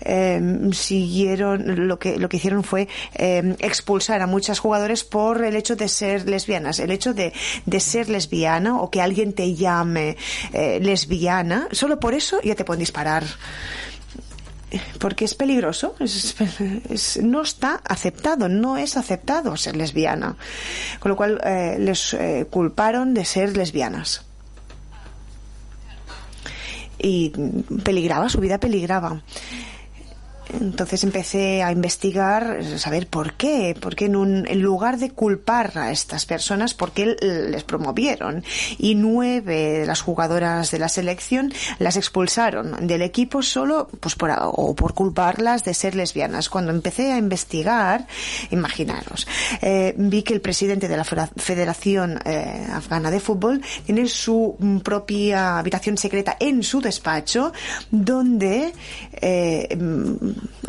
[0.01, 0.41] eh,
[0.73, 5.77] siguieron, lo que, lo que hicieron fue eh, expulsar a muchas jugadores por el hecho
[5.77, 6.79] de ser lesbianas.
[6.79, 7.33] El hecho de,
[7.67, 10.17] de ser lesbiana o que alguien te llame
[10.53, 13.25] eh, lesbiana, solo por eso ya te pueden disparar
[14.99, 20.37] porque es peligroso, es, no está aceptado, no es aceptado ser lesbiana.
[20.99, 24.25] Con lo cual eh, les eh, culparon de ser lesbianas.
[27.01, 27.31] Y
[27.85, 29.23] peligraba, su vida peligraba.
[30.61, 35.91] Entonces empecé a investigar, saber por qué, porque en, un, en lugar de culpar a
[35.91, 38.45] estas personas, por qué les promovieron.
[38.79, 44.31] Y nueve de las jugadoras de la selección las expulsaron del equipo solo pues por,
[44.39, 46.49] o por culparlas de ser lesbianas.
[46.49, 48.07] Cuando empecé a investigar,
[48.51, 49.27] imaginaros,
[49.61, 55.59] eh, vi que el presidente de la Federación eh, Afgana de Fútbol tiene su propia
[55.59, 57.53] habitación secreta en su despacho,
[57.91, 58.73] donde
[59.21, 59.69] eh,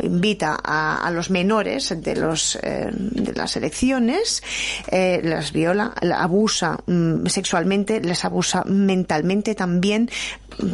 [0.02, 4.42] invita a, a, los menores de, los, eh, de las elecciones,
[4.90, 10.10] eh, las viola, abusa mm, sexualmente, les abusa mentalmente también,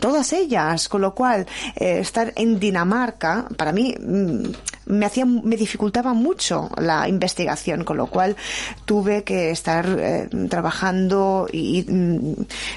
[0.01, 4.45] todas ellas, con lo cual eh, estar en Dinamarca, para mí, mm,
[4.87, 8.37] me hacía me dificultaba mucho la investigación con lo cual
[8.85, 12.35] tuve que estar eh, trabajando y, mm,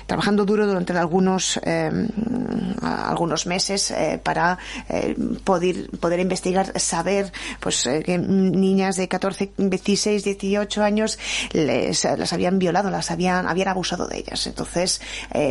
[0.08, 1.92] trabajando duro durante algunos eh,
[2.82, 4.58] algunos meses eh, para
[4.90, 11.20] eh, poder poder investigar saber pues que niñas de 14 16 18 años
[11.54, 14.48] les las habían violado las habían habían abusado de ellas.
[14.48, 15.02] Entonces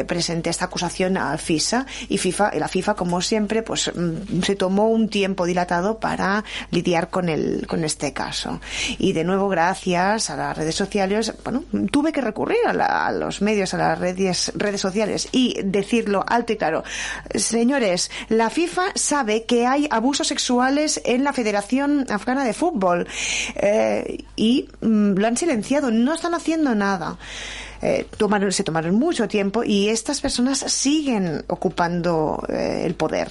[0.07, 4.88] presenté esta acusación a FISA y FIFA la FIFA como siempre pues mm, se tomó
[4.88, 8.61] un tiempo dilatado para lidiar con el con este caso.
[8.99, 13.13] Y de nuevo gracias a las redes sociales bueno tuve que recurrir a, la, a
[13.13, 16.85] los medios a las redes redes sociales y decirlo alto y claro.
[17.35, 23.07] Señores la FIFA sabe que hay abusos sexuales en la Federación Afgana de Fútbol
[23.57, 27.19] eh, y mm, lo han silenciado no están haciendo nada.
[27.81, 33.31] Eh, tomaron, se tomaron mucho tiempo y estas personas siguen ocupando eh, el poder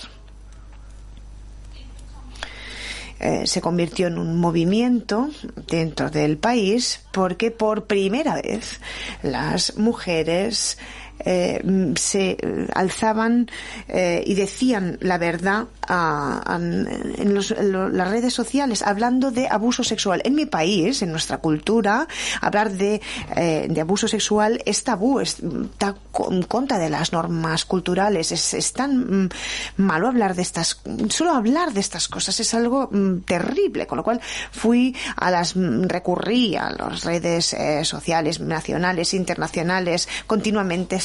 [3.19, 5.29] eh, se convirtió en un movimiento
[5.67, 8.79] dentro del país porque por primera vez
[9.23, 10.77] las mujeres
[11.19, 12.37] eh, se
[12.73, 13.49] alzaban
[13.87, 20.21] eh, y decían la verdad a, en, los, las redes sociales hablando de abuso sexual.
[20.25, 22.07] En mi país, en nuestra cultura,
[22.41, 23.01] hablar de,
[23.35, 25.95] eh, de abuso sexual es tabú, está
[26.29, 28.31] en contra de las normas culturales.
[28.31, 29.29] Es, es tan mm,
[29.77, 34.03] malo hablar de estas, solo hablar de estas cosas es algo mm, terrible, con lo
[34.03, 40.99] cual fui a las, mm, recurrí a las redes eh, sociales nacionales, internacionales, continuamente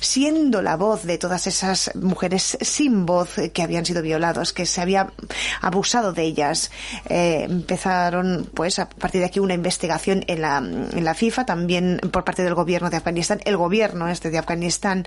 [0.00, 4.80] siendo la voz de todas esas mujeres sin voz que habían sido violados, que se
[4.80, 5.12] había
[5.60, 6.70] abusado de ellas.
[7.08, 12.00] Eh, empezaron, pues, a partir de aquí una investigación en la, en la FIFA, también
[12.10, 13.40] por parte del gobierno de Afganistán.
[13.44, 15.06] El gobierno este de Afganistán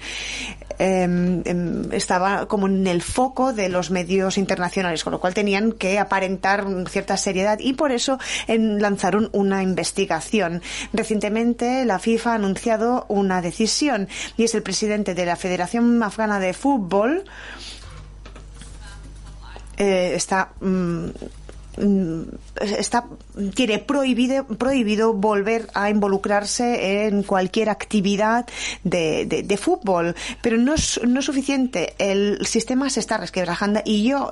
[0.77, 1.43] eh,
[1.91, 6.65] estaba como en el foco de los medios internacionales, con lo cual tenían que aparentar
[6.89, 10.61] cierta seriedad y por eso lanzaron una investigación.
[10.93, 14.07] Recientemente la FIFA ha anunciado una decisión
[14.37, 17.23] y es el presidente de la Federación Afgana de Fútbol
[19.77, 21.07] eh, está mm,
[22.61, 23.05] está
[23.53, 28.45] tiene prohibido prohibido volver a involucrarse en cualquier actividad
[28.83, 31.93] de, de, de fútbol pero no es, no suficiente.
[31.97, 34.29] El sistema se está resquebrajando y yo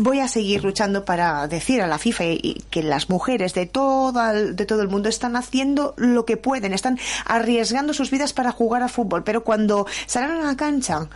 [0.00, 4.12] voy a seguir luchando para decir a la FIFA y, que las mujeres de todo
[4.12, 8.82] de todo el mundo están haciendo lo que pueden están arriesgando sus vidas para jugar
[8.82, 11.08] a fútbol pero cuando salen a la cancha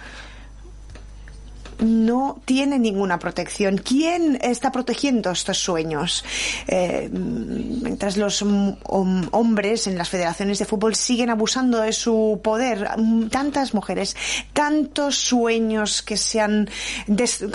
[1.79, 3.79] no tiene ninguna protección.
[3.79, 6.25] ¿Quién está protegiendo estos sueños?
[6.67, 12.89] Eh, mientras los hombres en las federaciones de fútbol siguen abusando de su poder,
[13.31, 14.17] tantas mujeres,
[14.53, 16.69] tantos sueños que se han,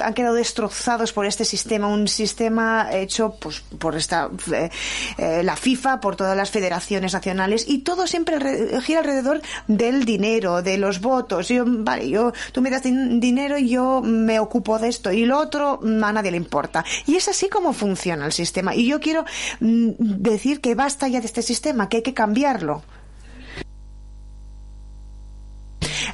[0.03, 4.69] han quedado destrozados por este sistema, un sistema hecho pues, por esta, eh,
[5.17, 8.37] eh, la FIFA, por todas las federaciones nacionales y todo siempre
[8.81, 11.47] gira alrededor del dinero, de los votos.
[11.47, 15.39] Yo, vale, yo, tú me das dinero y yo me ocupo de esto y lo
[15.39, 16.85] otro a nadie le importa.
[17.05, 18.75] Y es así como funciona el sistema.
[18.75, 19.25] Y yo quiero
[19.59, 22.83] mm, decir que basta ya de este sistema, que hay que cambiarlo.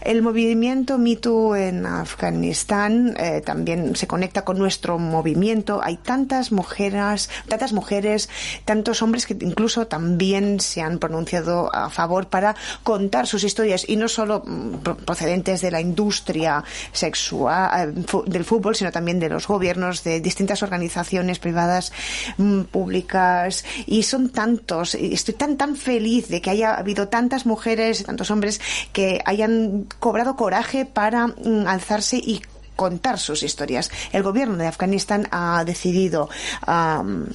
[0.08, 5.82] El movimiento MeToo en Afganistán eh, también se conecta con nuestro movimiento.
[5.84, 8.30] Hay tantas mujeres, tantas mujeres,
[8.64, 13.98] tantos hombres que incluso también se han pronunciado a favor para contar sus historias y
[13.98, 19.46] no solo mm, procedentes de la industria sexual, eh, del fútbol, sino también de los
[19.46, 21.92] gobiernos, de distintas organizaciones privadas,
[22.38, 23.66] mm, públicas.
[23.86, 24.96] Y son tantos.
[24.96, 28.62] Estoy tan, tan feliz de que haya habido tantas mujeres, tantos hombres
[28.94, 32.42] que hayan cobrado coraje para mm, alzarse y
[32.76, 33.92] contar sus historias.
[34.12, 36.30] El gobierno de Afganistán ha decidido
[36.68, 37.26] um,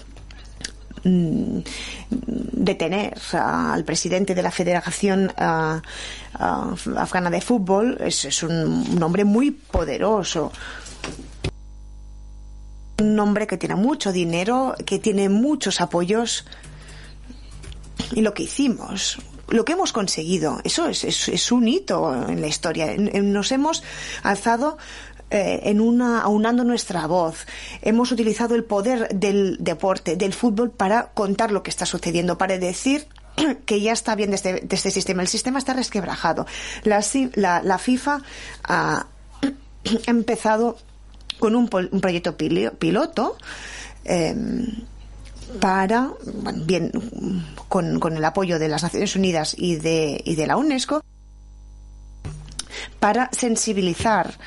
[1.02, 5.32] detener al presidente de la Federación
[6.36, 7.96] Afgana de Fútbol.
[8.00, 10.52] Es, un hombre muy poderoso
[12.98, 16.46] un hombre que tiene mucho dinero, que tiene muchos apoyos.
[18.12, 19.18] Y lo que hicimos,
[19.52, 22.94] lo que hemos conseguido, eso es, es, un hito en la historia.
[22.96, 23.82] Nos hemos
[24.22, 24.78] alzado
[25.30, 27.46] eh, en una, aunando nuestra voz.
[27.82, 32.58] Hemos utilizado el poder del deporte, del fútbol, para contar lo que está sucediendo, para
[32.58, 33.06] decir
[33.66, 35.22] que ya está bien este, de este sistema.
[35.22, 36.46] El sistema está resquebrajado.
[36.84, 38.22] La, FIFA
[38.64, 39.06] ha
[40.06, 40.78] empezado
[41.38, 43.36] con un, un proyecto piloto
[44.04, 44.34] eh,
[45.60, 46.92] para, bueno, bien,
[47.68, 51.02] con, con, el apoyo de las Naciones Unidas y de, y de la UNESCO,
[53.00, 54.38] para sensibilizar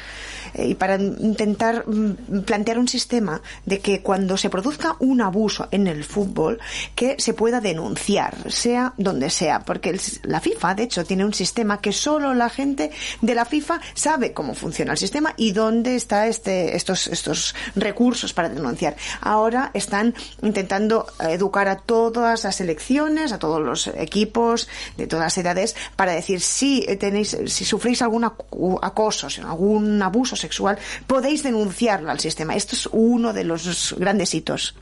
[0.58, 5.88] y para intentar mm, plantear un sistema de que cuando se produzca un abuso en
[5.88, 6.60] el fútbol,
[6.95, 11.34] que se pueda denunciar, sea donde sea, porque el, la FIFA, de hecho, tiene un
[11.34, 12.91] sistema que solo la gente
[13.22, 18.34] de la FIFA sabe cómo funciona el sistema y dónde está este, estos, estos recursos
[18.34, 18.95] para denunciar.
[19.22, 25.38] Ahora están intentando educar a todas las selecciones, a todos los equipos de todas las
[25.38, 30.78] edades, para decir si tenéis, si sufrís algún acoso, algún abuso sexual,
[31.08, 32.56] podéis denunciarlo al sistema.
[32.56, 34.76] Esto es uno de los grandes hitos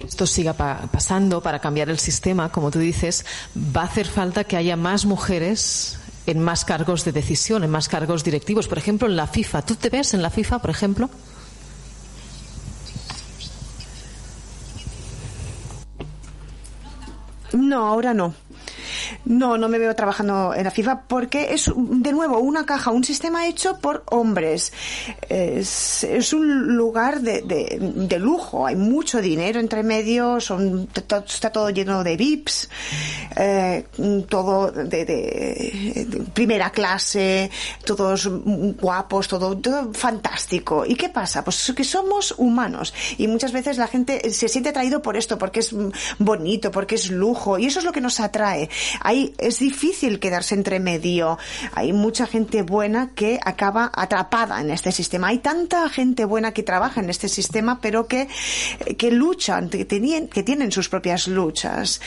[0.00, 3.24] esto siga pa pasando para cambiar el sistema, como tú dices,
[3.54, 7.88] va a hacer falta que haya más mujeres en más cargos de decisión, en más
[7.88, 8.68] cargos directivos.
[8.68, 9.62] Por ejemplo, en la FIFA.
[9.62, 11.10] ¿Tú te ves en la FIFA, por ejemplo?
[17.52, 18.34] No, ahora no.
[19.24, 23.04] No, no me veo trabajando en la FIFA porque es, de nuevo, una caja, un
[23.04, 24.72] sistema hecho por hombres.
[25.28, 31.70] Es, un lugar de, de, de, lujo, hay mucho dinero entre medio, son, está todo
[31.70, 32.68] lleno de VIPs,
[33.36, 33.84] eh,
[34.28, 37.50] todo de, de, primera clase,
[37.84, 38.28] todos
[38.80, 40.84] guapos, todo, todo fantástico.
[40.86, 41.44] ¿Y qué pasa?
[41.44, 45.60] Pues que somos humanos y muchas veces la gente se siente atraído por esto, porque
[45.60, 45.74] es
[46.18, 48.68] bonito, porque es lujo y eso es lo que nos atrae.
[49.00, 51.38] Hay, es difícil quedarse entre medio.
[51.72, 55.28] Hay mucha gente buena que acaba atrapada en este sistema.
[55.28, 58.28] Hay tanta gente buena que trabaja en este sistema, pero que,
[58.98, 62.00] que luchan, que tienen, que tienen sus propias luchas,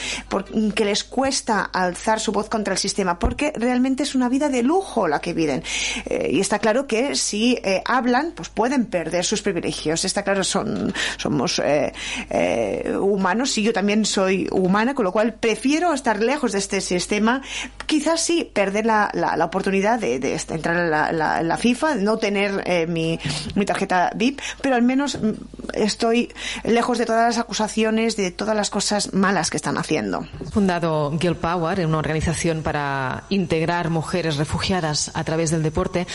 [0.76, 4.64] que les cuesta alzar su voz contra el sistema, porque realmente es una vida de
[4.64, 5.64] lujo la que viven.
[6.06, 10.06] Eh, y está claro que si eh, hablan, pues pueden perder sus privilegios.
[10.06, 11.94] Está claro, son, somos eh,
[12.30, 16.77] eh humanos y yo también soy humana, con lo cual prefiero estar lejos de este
[16.82, 17.42] sistema,
[17.86, 21.96] quizás sí perder la, la, la oportunidad de, de, entrar en la, la, la FIFA,
[21.96, 23.20] no tener eh, mi,
[23.56, 25.32] mi, tarjeta VIP, pero al menos mm,
[25.74, 30.26] estoy lejos de todas las acusaciones, de todas las cosas malas que están haciendo.
[30.52, 36.08] Fundado Girl Power, una organización para integrar mujeres refugiadas a través del deporte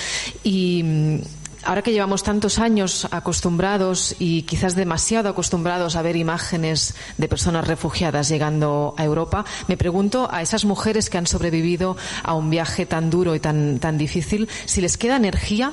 [0.43, 1.21] y mm,
[1.65, 7.67] ahora que llevamos tantos años acostumbrados y quizás demasiado acostumbrados a ver imágenes de personas
[7.67, 12.87] refugiadas llegando a Europa, me pregunto a esas mujeres que han sobrevivido a un viaje
[12.87, 15.73] tan duro y tan, tan difícil, si les queda energía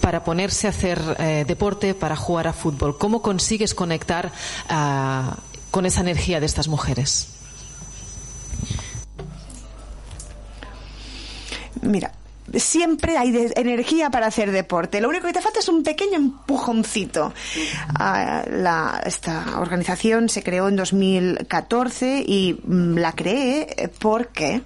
[0.00, 2.98] para ponerse a hacer eh, deporte, para jugar a fútbol.
[2.98, 4.32] ¿Cómo consigues conectar
[4.68, 5.30] uh,
[5.70, 7.28] con esa energía de estas mujeres?
[11.80, 12.12] Mira,
[12.56, 15.00] siempre hay de energía para hacer deporte.
[15.00, 17.32] Lo único que te falta es un pequeño empujoncito.
[17.98, 24.62] Uh, la, esta organización se creó en 2014 y mm, la creé porque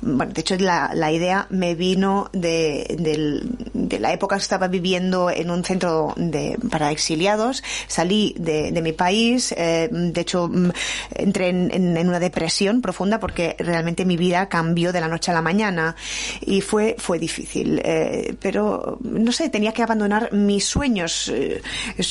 [0.00, 3.42] bueno, de hecho la, la idea me vino de, de,
[3.72, 7.62] de, la época que estaba viviendo en un centro de, para exiliados.
[7.86, 10.70] Salí de, de mi país, eh, de hecho mm,
[11.16, 15.42] entré en, una depresión profunda porque realmente mi vida cambió de la noche a la
[15.42, 15.96] mañana
[16.40, 17.80] y fue, fue difícil.
[17.84, 21.28] Eh, pero, no sé, tenía que abandonar mis sueños.
[21.28, 21.60] Eh,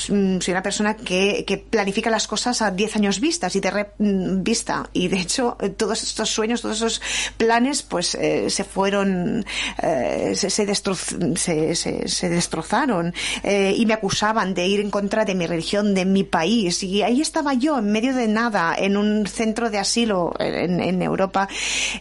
[0.09, 3.71] mm, soy una persona que, que planifica las cosas a 10 años vistas y de
[3.71, 4.89] re, mm, vista.
[4.93, 7.01] Y de hecho, todos estos sueños, todos esos
[7.37, 9.45] planes pues eh, se fueron,
[9.81, 13.13] eh, se, se, destroz, se, se, destrozaron.
[13.43, 16.83] Eh, y me acusaban de ir en contra de mi religión, de mi país.
[16.83, 21.01] Y ahí estaba yo, en medio de nada, en un centro de asilo en, en
[21.01, 21.47] Europa,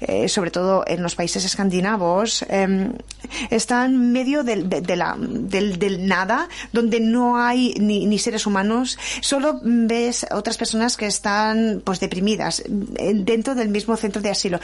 [0.00, 2.92] eh, sobre todo en los países escandinavos, em,
[3.50, 8.46] está en medio del, de, la, del, del, nada, donde no hay ni, ni seres
[8.46, 14.60] humanos, solo ves otras personas que están pues deprimidas dentro del mismo centro de asilo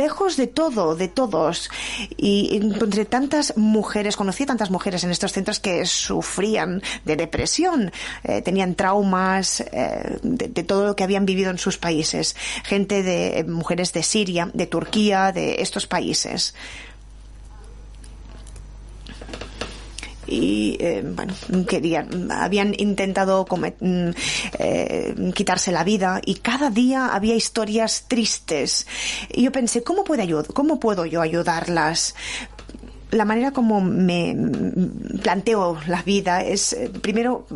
[0.00, 1.70] lejos de todo, de todos.
[2.16, 7.92] Y encontré tantas mujeres, conocí tantas mujeres en estos centros que sufrían de depresión,
[8.24, 12.34] eh, tenían traumas eh, de, todo lo que habían vivido en sus países.
[12.64, 16.54] Gente de eh, mujeres de Siria, de Turquía, de estos países.
[20.30, 21.34] Y eh, bueno,
[21.68, 23.44] querían, habían intentado
[23.80, 24.10] mm,
[24.58, 28.86] eh, quitarse la vida y cada día había historias tristes.
[29.28, 30.22] Y yo pensé, ¿cómo, puede
[30.54, 32.14] ¿cómo puedo yo ayudarlas?
[33.10, 34.36] La manera como me
[35.22, 37.46] planteo la vida es eh, primero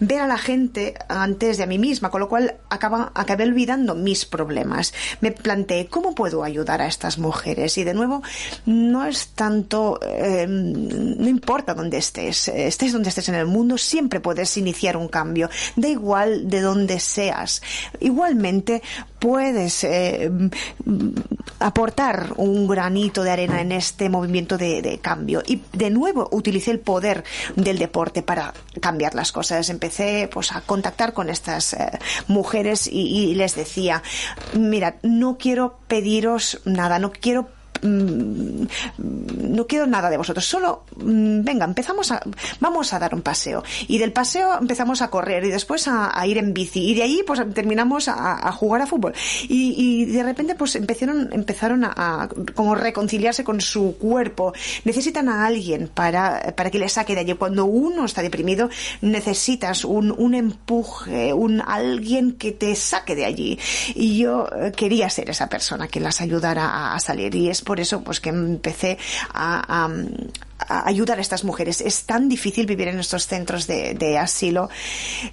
[0.00, 3.94] ver a la gente antes de a mí misma, con lo cual acaba, acabé olvidando
[3.94, 4.94] mis problemas.
[5.20, 8.22] Me planteé cómo puedo ayudar a estas mujeres y de nuevo
[8.66, 14.20] no es tanto, eh, no importa dónde estés, estés donde estés en el mundo, siempre
[14.20, 17.62] puedes iniciar un cambio, da igual de dónde seas.
[18.00, 18.82] Igualmente
[19.18, 20.30] puedes eh,
[21.60, 25.42] aportar un granito de arena en este movimiento de cambio.
[25.46, 27.24] Y de nuevo utilicé el poder
[27.56, 29.68] del deporte para cambiar las cosas.
[29.70, 31.90] Empecé pues a contactar con estas eh,
[32.28, 34.02] mujeres y, y les decía,
[34.54, 37.48] mira, no quiero pediros nada, no quiero
[37.82, 38.66] Mm,
[38.98, 42.22] no quiero nada de vosotros, solo mm, venga, empezamos a,
[42.60, 43.62] vamos a dar un paseo.
[43.88, 46.90] Y del paseo empezamos a correr y después a, ir en bici.
[46.90, 49.14] Y de ahí pues terminamos a, jugar a fútbol.
[49.48, 54.52] Y, de repente pues empezaron, empezaron a, como reconciliarse con su cuerpo.
[54.84, 57.34] Necesitan a alguien para, para que les saque de allí.
[57.34, 58.70] Cuando uno está deprimido,
[59.00, 63.58] necesitas un, un empuje, un alguien que te saque de allí.
[63.94, 67.34] Y yo eh, quería ser esa persona que las ayudara a, salir.
[67.34, 68.98] Y es por eso pues que empecé
[69.32, 69.88] a,
[70.68, 71.80] ayudar a estas mujeres.
[71.80, 74.68] Es tan difícil vivir en estos centros de, asilo.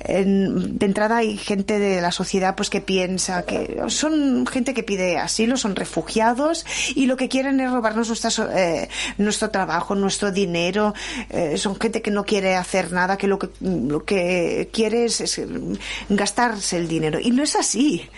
[0.07, 5.17] de entrada hay gente de la sociedad pues que piensa que son gente que pide
[5.17, 6.65] asilo, son refugiados
[6.95, 8.09] y lo que quieren es robarnos
[8.55, 10.93] eh, nuestro trabajo, nuestro dinero.
[11.29, 15.41] Eh, son gente que no quiere hacer nada, que lo que, lo que quiere es
[16.09, 17.19] gastarse el dinero.
[17.19, 18.09] Y no es así.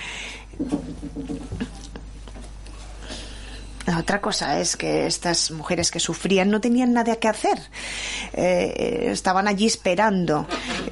[3.97, 7.59] Otra cosa es que estas mujeres que sufrían no tenían nada que hacer.
[8.33, 10.47] Eh, estaban allí esperando.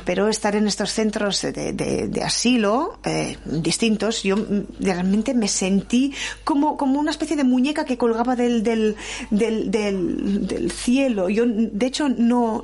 [0.05, 4.35] Pero estar en estos centros de, asilo eh, distintos, yo
[4.79, 6.13] realmente me sentí
[6.43, 8.95] como, como una especie de muñeca que colgaba del, del,
[9.29, 11.29] del, del, cielo.
[11.29, 12.61] Yo, de hecho, no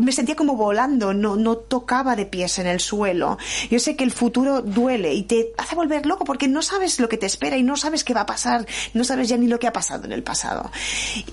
[0.00, 3.38] me sentía como volando, no, no tocaba de pies en el suelo.
[3.70, 7.08] Yo sé que el futuro duele y te hace volver loco porque no sabes lo
[7.08, 9.57] que te espera y no sabes qué va a pasar, no sabes ya ni lo
[9.58, 10.70] que ha pasado en el pasado.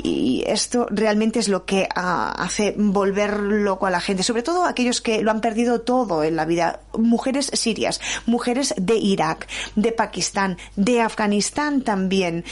[0.04, 4.66] Y esto realmente es lo que ah, hace volver loco a la gente, sobre todo
[4.66, 6.80] aquellos que lo han perdido todo en la vida.
[6.98, 12.46] Mujeres sirias, mujeres de Irak, de Pakistán, de Afganistán también.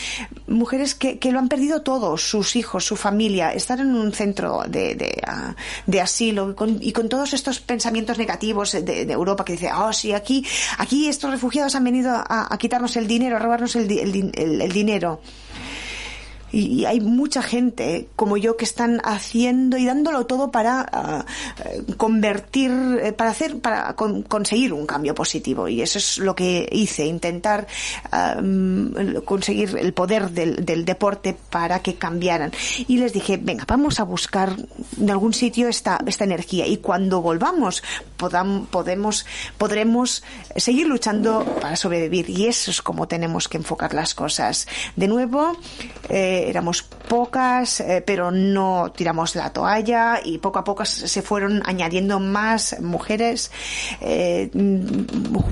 [0.48, 4.96] Mujeres que, lo han perdido todo, sus hijos, su familia, estar en un centro de,
[4.96, 5.56] de, ah,
[6.02, 10.46] asilo y con, todos estos pensamientos negativos de, Europa que dice, oh sí, aquí,
[10.78, 15.22] aquí estos refugiados han venido a, quitarnos el dinero, a robarnos el dinero
[16.54, 21.26] y, hay mucha gente como yo que están haciendo y dándolo todo para ah,
[21.98, 25.68] convertir, eh, para hacer, para conseguir un cambio positivo.
[25.68, 27.68] Y eso es lo que hice, intentar
[28.12, 32.52] ah, mm, conseguir el poder del, del, deporte para que cambiaran.
[32.88, 34.56] Y les dije, venga, vamos a buscar
[35.00, 37.82] en algún sitio esta, esta energía y cuando volvamos
[38.18, 39.26] podamos, podemos,
[39.58, 40.24] podremos
[40.56, 42.30] seguir luchando para sobrevivir.
[42.30, 44.68] Y eso es como tenemos que enfocar las cosas.
[44.96, 45.58] De nuevo,
[46.10, 51.62] eh, éramos pocas, eh, pero no tiramos la toalla y poco a poco se fueron
[51.66, 53.52] añadiendo más mujeres.
[54.02, 54.50] Eh,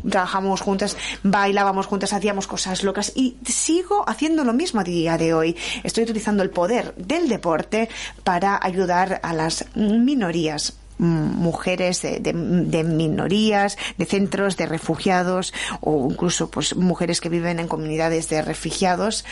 [0.10, 5.34] trabajamos juntas, bailábamos juntas, hacíamos cosas locas y sigo haciendo lo mismo a día de
[5.34, 5.58] hoy.
[5.84, 7.90] Estoy utilizando el poder del deporte
[8.24, 16.76] para ayudar a las minorías mujeres de, minorías, de centros de refugiados o incluso pues
[16.76, 19.26] mujeres que viven en comunidades de refugiados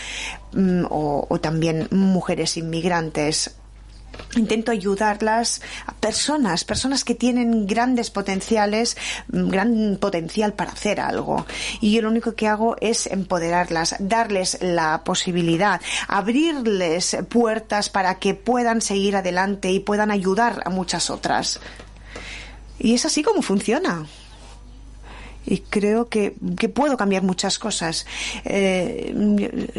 [0.54, 3.59] mm, o también mujeres inmigrantes
[4.36, 8.98] intento ayudarlas a personas, personas que tienen grandes potenciales,
[9.32, 11.46] mm, gran potencial para hacer algo.
[11.82, 18.34] Y yo lo único que hago es empoderarlas, darles la posibilidad, abrirles puertas para que
[18.34, 21.60] puedan seguir adelante y puedan ayudar a muchas otras.
[22.78, 24.06] Y es así como funciona
[25.50, 28.06] y creo que, que puedo cambiar muchas cosas.
[28.46, 29.14] Eh,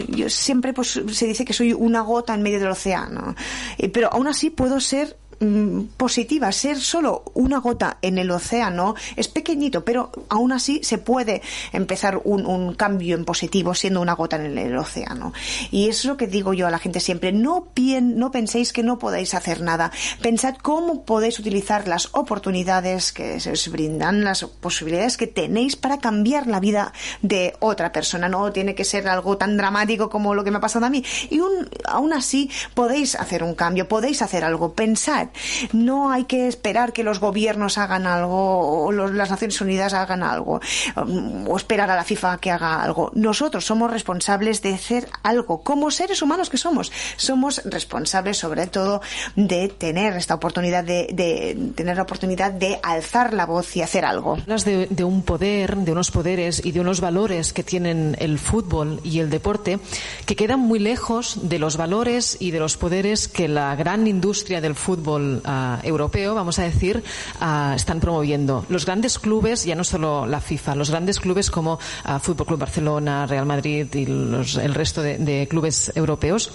[0.09, 3.37] yo, siempre pues, se dice que soy una gota en medio del océano,
[3.79, 6.53] eh, pero aún así puedo ser Mm, positiva.
[6.53, 11.41] Ser solo una gota en el océano es pequeñito, pero aún así se puede
[11.73, 15.33] empezar un, un cambio en positivo siendo una gota en el, océano.
[15.71, 17.33] Y eso es lo que digo yo a la gente siempre.
[17.33, 17.69] No,
[18.03, 19.91] no penséis que no podéis hacer nada.
[20.21, 26.01] Pensad cómo podéis utilizar las oportunidades que se os brindan, las posibilidades que tenéis para
[26.01, 28.29] cambiar la vida de otra persona.
[28.29, 31.03] No tiene que ser algo tan dramático como lo que me ha pasado a mí.
[31.31, 34.75] Y un, aún así podéis hacer un cambio, podéis hacer algo.
[34.75, 35.30] Pensad
[35.73, 40.61] No hay que esperar que los gobiernos hagan algo o las Naciones Unidas hagan algo
[40.97, 43.11] um, o esperar a la FIFA que haga algo.
[43.15, 46.93] Nosotros somos responsables de hacer algo como seres humanos que somos.
[47.17, 49.01] Somos responsables sobre todo
[49.37, 54.35] de tener esta oportunidad de, tener la oportunidad de alzar la voz y hacer algo.
[54.35, 58.39] Hablas de, de un poder, de unos poderes y de unos valores que tienen el
[58.39, 59.79] fútbol y el deporte
[60.27, 64.61] que quedan muy lejos de los valores y de los poderes que la gran industria
[64.61, 67.03] del fútbol uh, europeo, vamos a decir,
[67.41, 68.65] uh, están promoviendo.
[68.69, 72.61] Los grandes clubes, ya no solo la FIFA, los grandes clubes como uh, Fútbol Club
[72.61, 76.53] Barcelona, Real Madrid y los, el resto de, de clubes europeos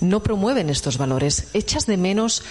[0.00, 1.48] no promueven estos valores.
[1.54, 2.42] ¿Echas de menos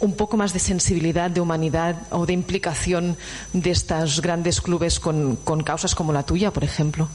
[0.00, 3.16] un poco más de sensibilidad, de humanidad o de implicación
[3.52, 7.08] de estos grandes clubes con, con causas como la tuya, por ejemplo?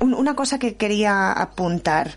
[0.00, 2.16] Una cosa que quería apuntar.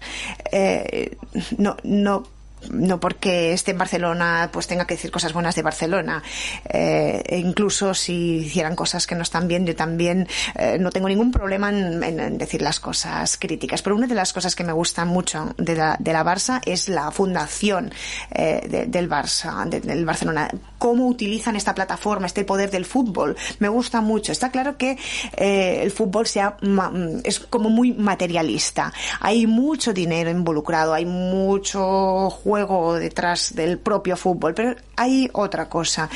[0.52, 1.18] Eh,
[1.58, 2.24] no, no
[2.72, 6.24] no porque esté en Barcelona pues tenga que decir cosas buenas de Barcelona.
[6.66, 11.08] Eh, e incluso si hicieran cosas que no están bien, yo también eh, no tengo
[11.08, 13.82] ningún problema en, en, decir las cosas críticas.
[13.82, 16.90] Pero una de las cosas que me gusta mucho de la, de la Barça es
[16.90, 17.94] la fundación
[18.32, 20.50] eh, de, del Barça, de, del Barcelona.
[20.78, 23.36] Cómo utilizan esta plataforma, este poder del fútbol.
[23.60, 24.32] Me gusta mucho.
[24.32, 24.98] Está claro que
[25.38, 26.58] eh, el fútbol sea,
[27.24, 28.94] es como muy materialista.
[29.20, 32.61] Hay mucho dinero involucrado, hay mucho juego
[32.96, 36.10] detrás del propio fútbol, pero hay otra cosa.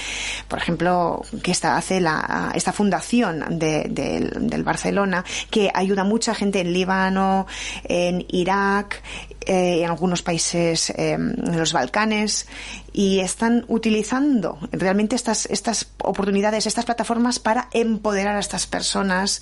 [0.48, 6.06] Por ejemplo, que esta hace la, esta fundación de, de, del Barcelona, que ayuda a
[6.06, 7.48] mucha gente en Líbano,
[7.84, 9.02] en Irak,
[9.46, 12.48] eh, en algunos países eh, en los Balcanes
[12.94, 19.42] y están utilizando realmente estas, estas oportunidades, estas plataformas para empoderar a estas personas,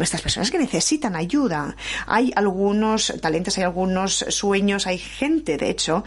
[0.00, 1.76] estas personas que necesitan ayuda.
[2.06, 6.04] Hay algunos talentos, hay algunos sueños, hay gente, de hecho,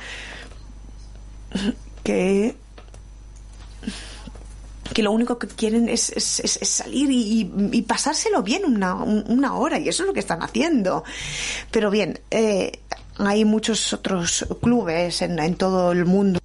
[2.03, 2.55] que
[4.93, 9.55] que lo único que quieren es, es, es salir y, y, pasárselo bien una, una,
[9.55, 11.03] hora, y eso es lo que están haciendo.
[11.71, 12.79] Pero bien, eh,
[13.17, 16.39] hay muchos otros clubes en, en todo el mundo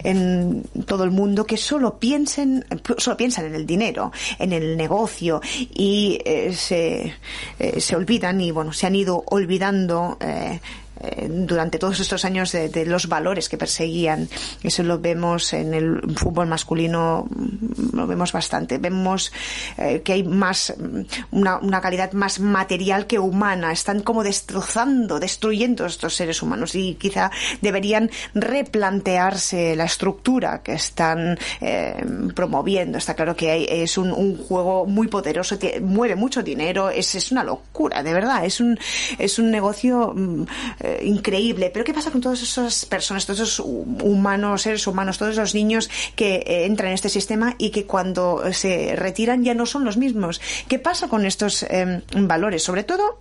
[0.00, 2.64] en todo el mundo que solo piensen
[2.98, 7.14] solo piensan en el dinero en el negocio y eh, se,
[7.58, 10.60] eh, se olvidan y bueno se han ido olvidando eh,
[11.00, 14.28] eh, durante todos estos años de, los valores que perseguían.
[14.62, 18.78] Eso lo vemos en el fútbol masculino, mm, lo vemos bastante.
[18.78, 19.32] Vemos
[19.76, 23.72] eh, que hay más, mm, una, calidad más material que humana.
[23.72, 27.30] Están como destrozando, destruyendo estos seres humanos y quizá
[27.60, 32.98] deberían replantearse la estructura que están eh, promoviendo.
[32.98, 37.14] Está claro que hay, es un, un, juego muy poderoso, que mueve mucho dinero, es,
[37.14, 38.44] es una locura, de verdad.
[38.44, 38.78] Es un,
[39.18, 40.44] es un negocio mm,
[40.88, 41.70] eh, increíble.
[41.72, 45.90] Pero ¿qué pasa con todas esas personas, todos esos humanos, seres humanos, todos los niños
[46.16, 49.96] que eh, entran en este sistema y que cuando se retiran ya no son los
[49.96, 50.40] mismos?
[50.68, 52.62] ¿Qué pasa con estos eh, valores?
[52.62, 53.18] Sobre todo,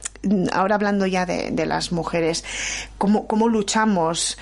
[0.52, 2.44] ahora hablando ya de, de las mujeres,
[2.98, 4.38] ¿cómo, cómo luchamos?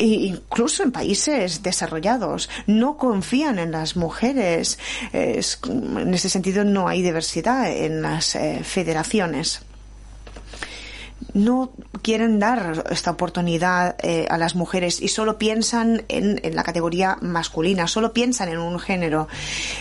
[0.00, 4.78] incluso en países desarrollados no confían en las mujeres.
[5.12, 9.62] Es, en ese sentido no hay diversidad en las eh, federaciones
[11.34, 16.62] no quieren dar esta oportunidad eh, a las mujeres y solo piensan en, en, la
[16.62, 19.28] categoría masculina, solo piensan en un género.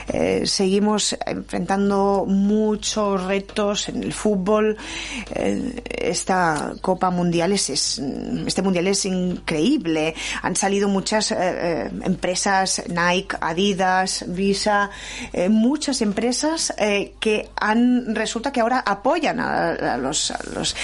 [0.08, 4.78] Eh, seguimos enfrentando muchos retos en el fútbol.
[5.34, 8.02] Eh, esta Copa Mundial es, es,
[8.46, 10.16] este mundial es increíble.
[10.42, 14.90] Han salido muchas empresas, Nike, Adidas, Visa,
[15.50, 16.74] muchas empresas
[17.20, 20.76] que han resulta que ahora apoyan a los, a los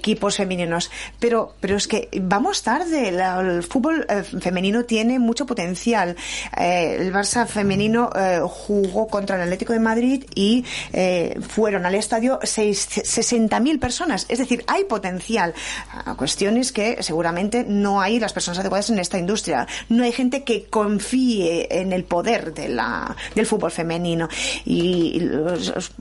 [0.00, 0.90] equipos femeninos.
[1.18, 3.08] Pero, pero es que vamos tarde.
[3.08, 6.16] El fútbol eh, femenino tiene mucho potencial.
[6.56, 10.64] Eh, el Barça femenino eh, jugó contra el Atlético de Madrid y
[11.48, 14.26] fueron al estadio 60.000 personas.
[14.28, 15.54] Es decir, hay potencial.
[16.06, 19.66] La cuestión es que seguramente no hay las personas adecuadas en esta industria.
[19.88, 24.28] No hay gente que confíe en el poder de la, del fútbol femenino.
[24.64, 25.92] Y os,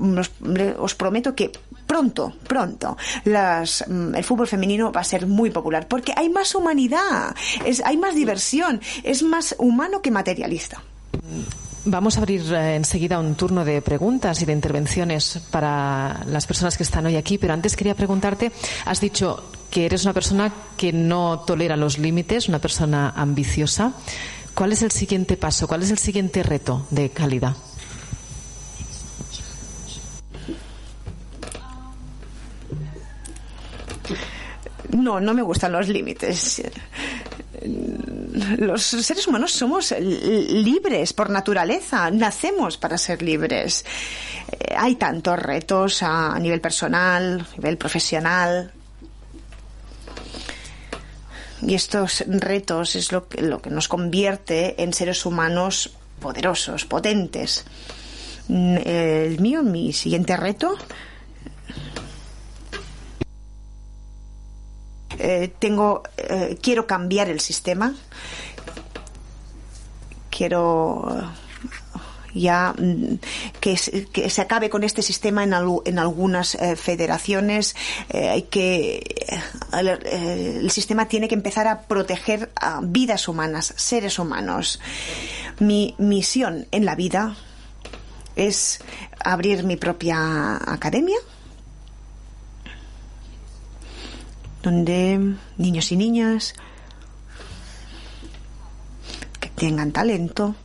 [0.77, 1.51] os, prometo que
[1.87, 7.35] pronto, pronto, las, el fútbol femenino va a ser muy popular porque hay más humanidad,
[7.65, 10.81] es, hay más diversión, es más humano que materialista.
[11.85, 16.77] Vamos a abrir eh, enseguida un turno de preguntas y de intervenciones para las personas
[16.77, 18.51] que están hoy aquí, pero antes quería preguntarte,
[18.85, 23.93] has dicho que eres una persona que no tolera los límites, una persona ambiciosa.
[24.53, 25.67] ¿Cuál es el siguiente paso?
[25.67, 27.55] ¿Cuál es el siguiente reto de calidad?
[34.91, 36.61] No, no me gustan los límites.
[38.57, 43.85] Los seres humanos somos libres por naturaleza, nacemos para ser libres.
[44.51, 48.71] Eh, hay tantos retos a nivel personal, a nivel profesional,
[51.61, 57.65] y estos retos es lo que, lo que nos convierte en seres humanos poderosos, potentes.
[58.47, 60.77] El mío, mi siguiente reto,
[65.19, 67.93] eh, tengo, eh, quiero cambiar el sistema,
[70.29, 71.31] quiero
[72.33, 73.19] ya mm,
[73.59, 75.53] que, se acabe con este sistema en,
[75.85, 77.75] en algunas eh, federaciones.
[78.09, 79.03] Eh, que
[79.73, 82.51] eh, el, sistema tiene que empezar a proteger
[82.83, 84.79] vidas humanas, seres humanos.
[85.59, 87.35] Mi misión en la vida
[88.35, 88.79] es
[89.23, 91.17] abrir mi propia academia
[94.63, 96.53] donde niños y niñas
[99.39, 100.55] que tengan talento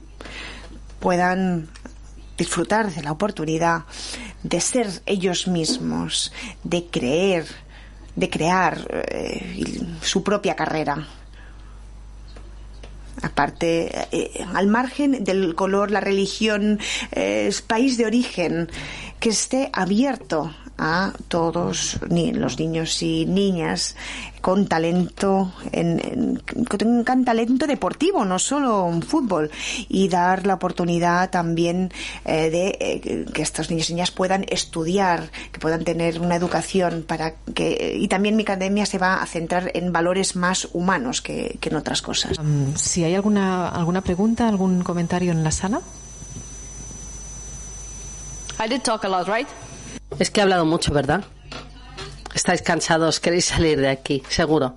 [1.01, 1.69] puedan
[2.37, 3.85] disfrutar de la oportunidad
[4.43, 6.33] de ser ellos mismos,
[6.63, 7.47] de creer,
[8.17, 11.07] de crear eh, su propia carrera.
[13.23, 16.79] Aparte, eh, al margen del color, la religión,
[17.13, 18.69] eh, país de origen,
[19.21, 23.97] que esté abierto a todos los niños y niñas
[24.41, 29.51] con talento, en, con talento deportivo, no solo en fútbol,
[29.89, 31.91] y dar la oportunidad también
[32.27, 37.05] eh, de eh, que estos niños y niñas puedan estudiar, que puedan tener una educación
[37.09, 41.59] para que y también mi academia se va a centrar en valores más humanos que,
[41.63, 42.39] en otras cosas.
[42.75, 45.81] si hay alguna alguna pregunta, algún comentario en la sala.
[48.61, 49.49] I did talk a lot, right?
[50.19, 51.25] Es que he hablado mucho, ¿verdad?
[52.35, 54.75] Estáis cansados, queréis salir de aquí, seguro.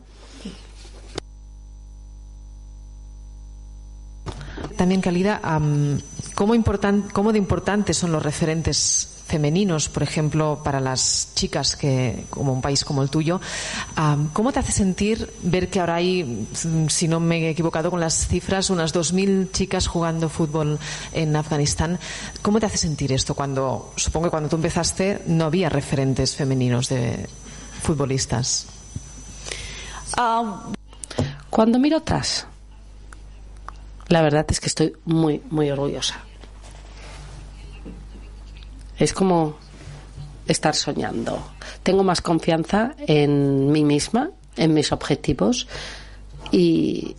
[4.77, 5.41] También, Calida,
[6.35, 6.53] ¿cómo,
[7.13, 12.61] ¿cómo de importantes son los referentes femeninos, por ejemplo, para las chicas que, como un
[12.61, 13.41] país como el tuyo,
[14.33, 16.47] ¿cómo te hace sentir ver que ahora hay,
[16.87, 20.79] si no me he equivocado con las cifras, unas 2.000 chicas jugando fútbol
[21.11, 21.99] en Afganistán?
[22.41, 26.89] ¿Cómo te hace sentir esto cuando, supongo que cuando tú empezaste no había referentes femeninos
[26.89, 27.27] de
[27.81, 28.67] futbolistas?
[31.49, 32.47] cuando miro atrás,
[34.07, 36.26] la verdad es que estoy muy, muy orgullosa
[38.97, 39.57] es como
[40.47, 41.41] estar soñando.
[41.83, 45.67] Tengo más confianza en mí misma, en mis objetivos
[46.51, 47.15] y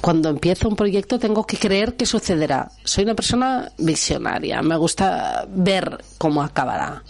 [0.00, 2.70] cuando empiezo un proyecto tengo que creer que sucederá.
[2.84, 7.02] Soy una persona visionaria, me gusta ver cómo acabará,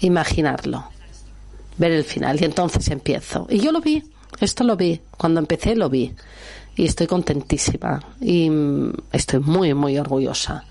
[0.00, 0.84] imaginarlo,
[1.78, 3.46] ver el final y entonces empiezo.
[3.48, 4.02] Y yo lo vi,
[4.40, 6.14] esto lo vi, cuando empecé lo vi
[6.76, 8.50] y estoy contentísima y
[9.12, 10.64] estoy muy, muy orgullosa.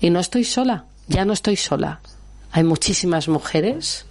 [0.00, 2.00] Y no estoy sola, ya no estoy sola.
[2.52, 4.06] Hay muchísimas mujeres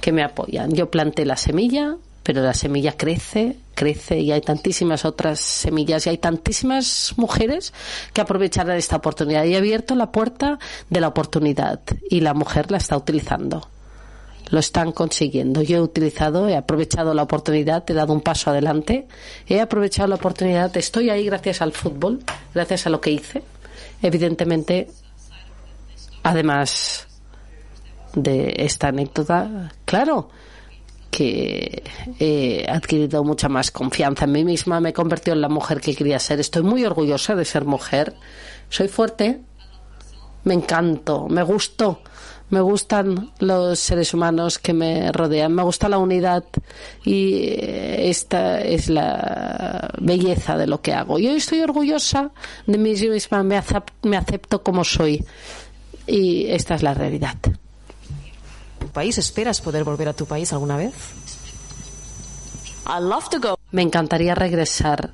[0.00, 0.72] que me apoyan.
[0.72, 6.10] Yo planté la semilla, pero la semilla crece, crece y hay tantísimas otras semillas y
[6.10, 7.72] hay tantísimas mujeres
[8.12, 9.44] que aprovecharán esta oportunidad.
[9.44, 10.58] Y he abierto la puerta
[10.90, 13.68] de la oportunidad y la mujer la está utilizando.
[14.50, 15.62] Lo están consiguiendo.
[15.62, 19.06] Yo he utilizado, he aprovechado la oportunidad, he dado un paso adelante,
[19.48, 22.20] he aprovechado la oportunidad, estoy ahí gracias al fútbol,
[22.54, 23.42] gracias a lo que hice
[24.02, 24.88] Evidentemente,
[26.22, 27.06] además
[28.14, 30.28] de esta anécdota, claro
[31.10, 31.84] que
[32.18, 35.94] he adquirido mucha más confianza en mí misma, me he convertido en la mujer que
[35.94, 36.40] quería ser.
[36.40, 38.14] Estoy muy orgullosa de ser mujer.
[38.68, 39.40] Soy fuerte,
[40.42, 42.00] me encanto, me gusto
[42.50, 46.44] me gustan los seres humanos que me rodean, me gusta la unidad
[47.04, 51.18] y eh, esta es la belleza de lo que hago.
[51.18, 52.30] Yo estoy orgullosa
[52.66, 55.24] de mí misma, me, acepto, como soy
[56.06, 57.36] y esta es la realidad.
[58.78, 60.94] ¿Tu país esperas poder volver a tu país alguna vez?
[63.70, 65.12] Me encantaría regresar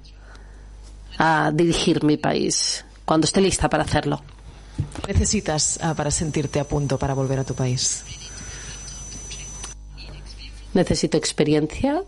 [1.16, 4.20] a dirigir mi país cuando esté lista para hacerlo
[5.06, 8.04] necesitas ah, para sentirte a punto para volver a tu país?
[10.72, 12.02] Necesito experiencia,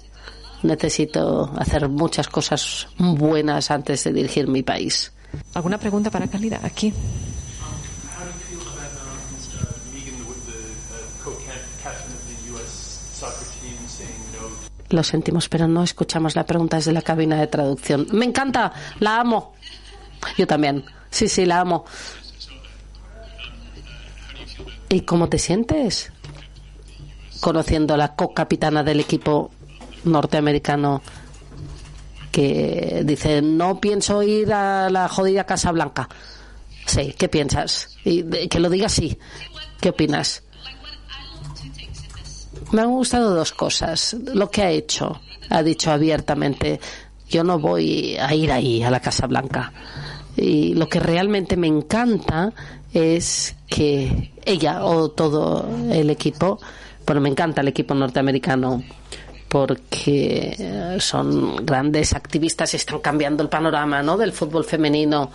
[0.62, 5.12] necesito hacer muchas cosas buenas antes de dirigir mi país.
[5.54, 6.60] ¿Alguna pregunta para Calida?
[6.62, 6.92] Aquí.
[14.90, 18.06] Lo sentimos, pero no escuchamos la pregunta desde la cabina de traducción.
[18.12, 19.54] Me encanta, la amo.
[20.36, 20.84] Yo también.
[21.10, 21.86] Sí, sí, la amo.
[24.92, 26.12] ¿Y cómo te sientes?
[27.42, 29.50] conociendo a la co-capitana del equipo
[30.04, 31.02] norteamericano
[32.30, 36.08] que dice no pienso ir a la jodida Casa Blanca.
[36.86, 37.98] Sí, ¿qué piensas?
[38.04, 39.18] Y que lo diga así.
[39.80, 40.44] ¿Qué opinas?
[42.70, 44.14] Me han gustado dos cosas.
[44.34, 45.20] Lo que ha hecho,
[45.50, 46.80] ha dicho abiertamente,
[47.28, 49.72] yo no voy a ir ahí, a la Casa Blanca.
[50.36, 52.52] Y lo que realmente me encanta
[52.92, 56.60] es que ella o todo el equipo,
[57.06, 58.82] bueno, me encanta el equipo norteamericano
[59.48, 64.16] porque son grandes activistas y están cambiando el panorama ¿no?
[64.16, 65.30] del fútbol femenino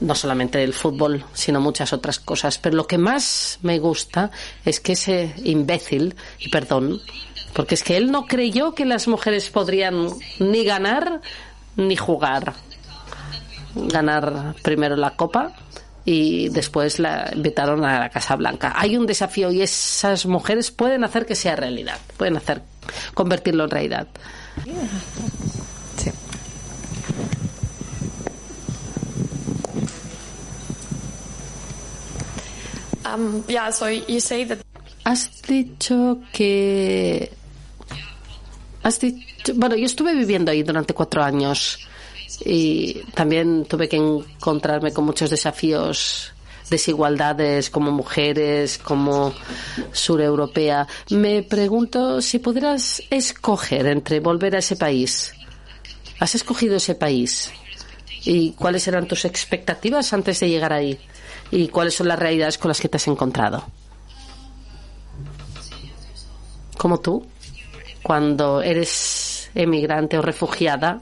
[0.00, 2.58] no solamente del fútbol, sino muchas otras cosas.
[2.58, 4.30] Pero lo que más me gusta
[4.64, 7.00] es que ese imbécil, y perdón,
[7.52, 10.08] porque es que él no creyó que las mujeres podrían
[10.40, 11.20] ni ganar
[11.76, 12.54] ni jugar.
[13.74, 15.54] Ganar primero la copa
[16.04, 18.72] y después la invitaron a la Casa Blanca.
[18.76, 22.62] Hay un desafío y esas mujeres pueden hacer que sea realidad, pueden hacer
[23.14, 24.08] convertirlo en realidad.
[33.06, 34.58] Um, yeah, so you say that...
[35.04, 37.30] Has dicho que...
[38.82, 39.54] Has dicho...
[39.54, 41.86] Bueno, yo estuve viviendo ahí durante cuatro años
[42.44, 46.30] y también tuve que encontrarme con muchos desafíos
[46.70, 49.34] desigualdades como mujeres, como
[49.92, 50.86] sureuropea.
[51.10, 55.34] Me pregunto si pudieras escoger entre volver a ese país.
[56.20, 57.52] ¿Has escogido ese país?
[58.24, 60.98] ¿Y cuáles eran tus expectativas antes de llegar ahí?
[61.50, 63.64] y cuáles son las realidades con las que te has encontrado.
[66.76, 67.26] Como tú,
[68.02, 71.00] cuando eres emigrante o refugiada,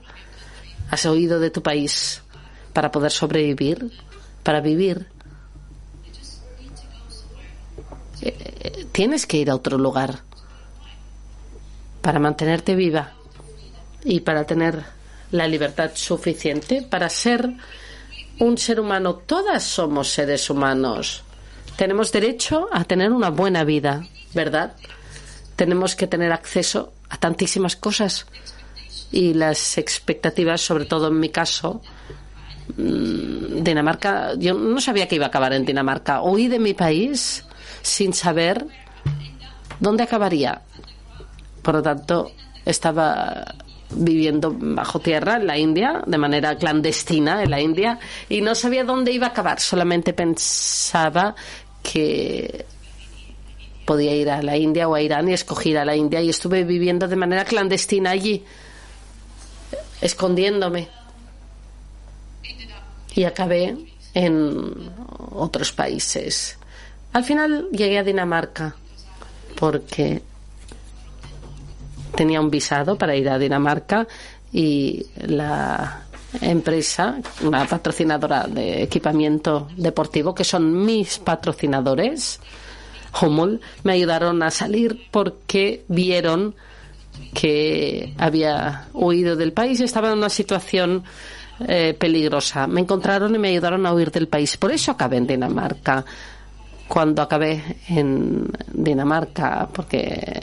[0.93, 2.21] has oído de tu país
[2.75, 3.91] para poder sobrevivir,
[4.43, 5.07] para vivir.
[8.21, 10.21] Eh, eh, tienes que ir a otro lugar
[12.03, 13.15] para mantenerte viva
[14.05, 14.85] y para tener
[15.31, 17.55] la libertad suficiente para ser
[18.39, 21.23] un ser humano, todas somos seres humanos.
[21.79, 24.77] Tenemos derecho a tener una buena vida, ¿verdad?
[25.57, 28.27] Tenemos que tener acceso a tantísimas cosas.
[29.13, 31.83] Y las expectativas, sobre todo en mi caso,
[32.77, 36.23] mm, Dinamarca, yo no sabía que iba a acabar en Dinamarca.
[36.23, 37.45] Huí de mi país
[37.83, 38.67] sin saber
[39.79, 40.63] dónde acabaría.
[41.63, 42.33] Por lo tanto,
[42.65, 43.45] estaba
[43.95, 47.99] viviendo bajo tierra en la India, de manera clandestina en la India,
[48.29, 51.35] y no sabía dónde iba a acabar, solamente pensaba
[51.83, 52.65] que
[53.85, 56.65] podía ir a la India o a Irán y escogí a la India y estuve
[56.65, 58.45] viviendo de manera clandestina allí,
[60.03, 60.89] escondiéndome.
[63.15, 63.77] Y acabé
[64.15, 64.91] en
[65.33, 66.59] otros países.
[67.13, 68.75] Al final llegué a Dinamarca
[69.59, 70.23] porque
[72.15, 74.07] tenía un visado para ir a Dinamarca
[74.53, 76.03] y la
[76.41, 82.41] empresa, una patrocinadora de equipamiento deportivo, que son mis patrocinadores,
[83.21, 86.55] Hummel, me ayudaron a salir porque vieron
[87.33, 91.03] que había huido del país y estaba en una situación
[91.67, 92.67] eh, peligrosa.
[92.67, 94.57] Me encontraron y me ayudaron a huir del país.
[94.57, 96.05] Por eso acabé en Dinamarca.
[96.89, 100.41] Cuando acabé en Dinamarca, porque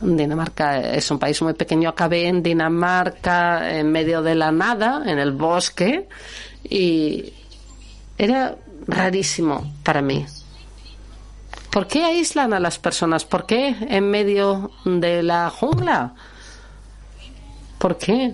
[0.00, 1.90] Dinamarca es un país muy pequeño.
[1.90, 6.08] Acabé en Dinamarca en medio de la nada, en el bosque,
[6.62, 7.32] y
[8.16, 10.24] era rarísimo para mí.
[11.74, 13.24] ¿Por qué aíslan a las personas?
[13.24, 16.14] ¿Por qué en medio de la jungla?
[17.78, 18.32] ¿Por qué?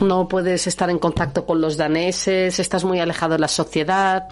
[0.00, 4.30] No puedes estar en contacto con los daneses, estás muy alejado de la sociedad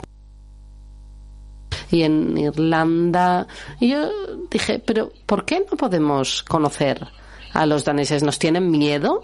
[1.92, 3.46] y en Irlanda.
[3.78, 4.10] Y yo
[4.50, 7.06] dije, pero ¿por qué no podemos conocer
[7.52, 8.24] a los daneses?
[8.24, 9.22] ¿Nos tienen miedo?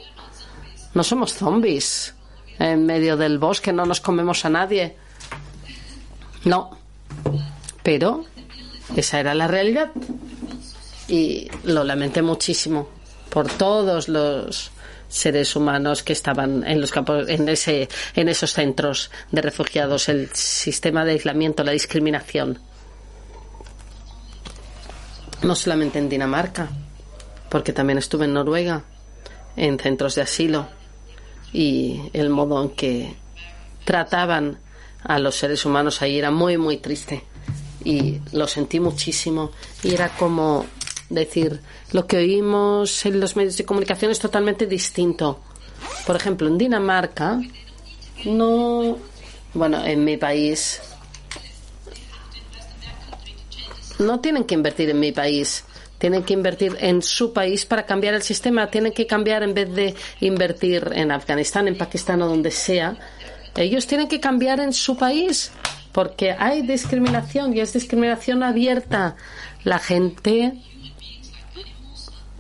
[0.95, 2.15] No somos zombies
[2.61, 4.97] en medio del bosque, no nos comemos a nadie.
[6.45, 6.82] No,
[7.83, 8.25] pero
[8.97, 9.91] esa era la realidad
[11.09, 12.89] y lo lamenté muchísimo
[13.31, 14.71] por todos los
[15.09, 20.31] seres humanos que estaban en los campos, en ese, en esos centros de refugiados, el
[20.35, 22.59] sistema de aislamiento, la discriminación.
[25.43, 26.71] No solamente en Dinamarca,
[27.51, 28.85] porque también estuve en Noruega,
[29.57, 30.69] en centros de asilo,
[31.53, 33.15] y el modo en que
[33.85, 34.59] trataban
[35.05, 37.25] a los seres humanos ahí era muy, muy triste.
[37.85, 39.51] Y lo sentí muchísimo.
[39.83, 40.67] Y era como
[41.09, 41.61] decir,
[41.93, 45.41] lo que oímos en los medios de comunicación es totalmente distinto.
[46.07, 47.41] Por ejemplo, en Dinamarca,
[48.25, 48.99] no.
[49.55, 50.81] Bueno, en mi país
[53.99, 55.65] no tienen que invertir en mi país.
[55.99, 58.69] Tienen que invertir en su país para cambiar el sistema.
[58.69, 62.97] Tienen que cambiar en vez de invertir en Afganistán, en Pakistán o donde sea.
[63.57, 65.53] Ellos tienen que cambiar en su país
[65.93, 69.17] porque hay discriminación y es discriminación abierta.
[69.65, 70.55] La gente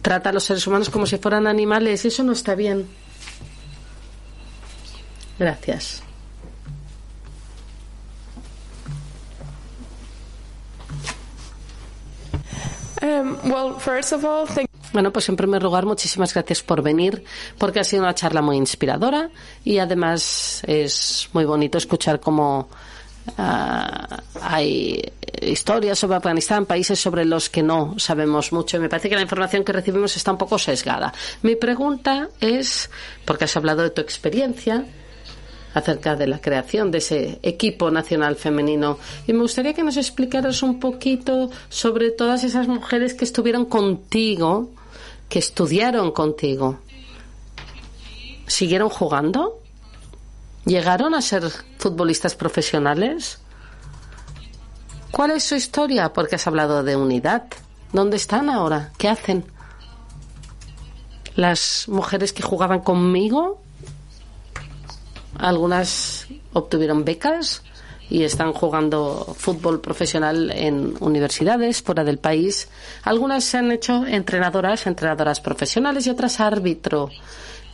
[0.00, 2.86] trata a los seres humanos como si fueran animales y eso no está bien.
[5.38, 6.02] Gracias.
[14.92, 17.24] Bueno, pues en primer lugar, muchísimas gracias por venir,
[17.59, 19.30] porque ha sido una charla muy inspiradora
[19.64, 22.68] y además es muy bonito escuchar cómo
[23.38, 25.03] ah, hay
[25.40, 28.76] historias sobre Afganistán, países sobre los que no sabemos mucho.
[28.76, 31.12] Y me parece que la información que recibimos está un poco sesgada.
[31.42, 32.90] Mi pregunta es,
[33.24, 34.84] porque has hablado de tu experiencia,
[35.75, 38.99] acerca de la creación de ese equipo nacional femenino.
[39.27, 44.70] Y me gustaría que nos explicaras un poquito sobre todas esas mujeres que estuvieron contigo,
[45.29, 46.79] que estudiaron contigo.
[48.47, 49.59] ¿Siguieron jugando?
[50.64, 51.45] ¿Llegaron a ser
[51.79, 53.39] futbolistas profesionales?
[55.11, 56.12] ¿Cuál es su historia?
[56.12, 57.45] Porque has hablado de unidad.
[57.93, 58.93] ¿Dónde están ahora?
[58.99, 59.45] ¿Qué hacen?
[61.35, 63.61] Las mujeres que jugaban conmigo
[65.39, 67.62] algunas obtuvieron becas
[68.11, 72.68] y están jugando fútbol profesional en universidades fuera del país.
[73.05, 77.09] Algunas se han hecho entrenadoras, entrenadoras profesionales y otras árbitro.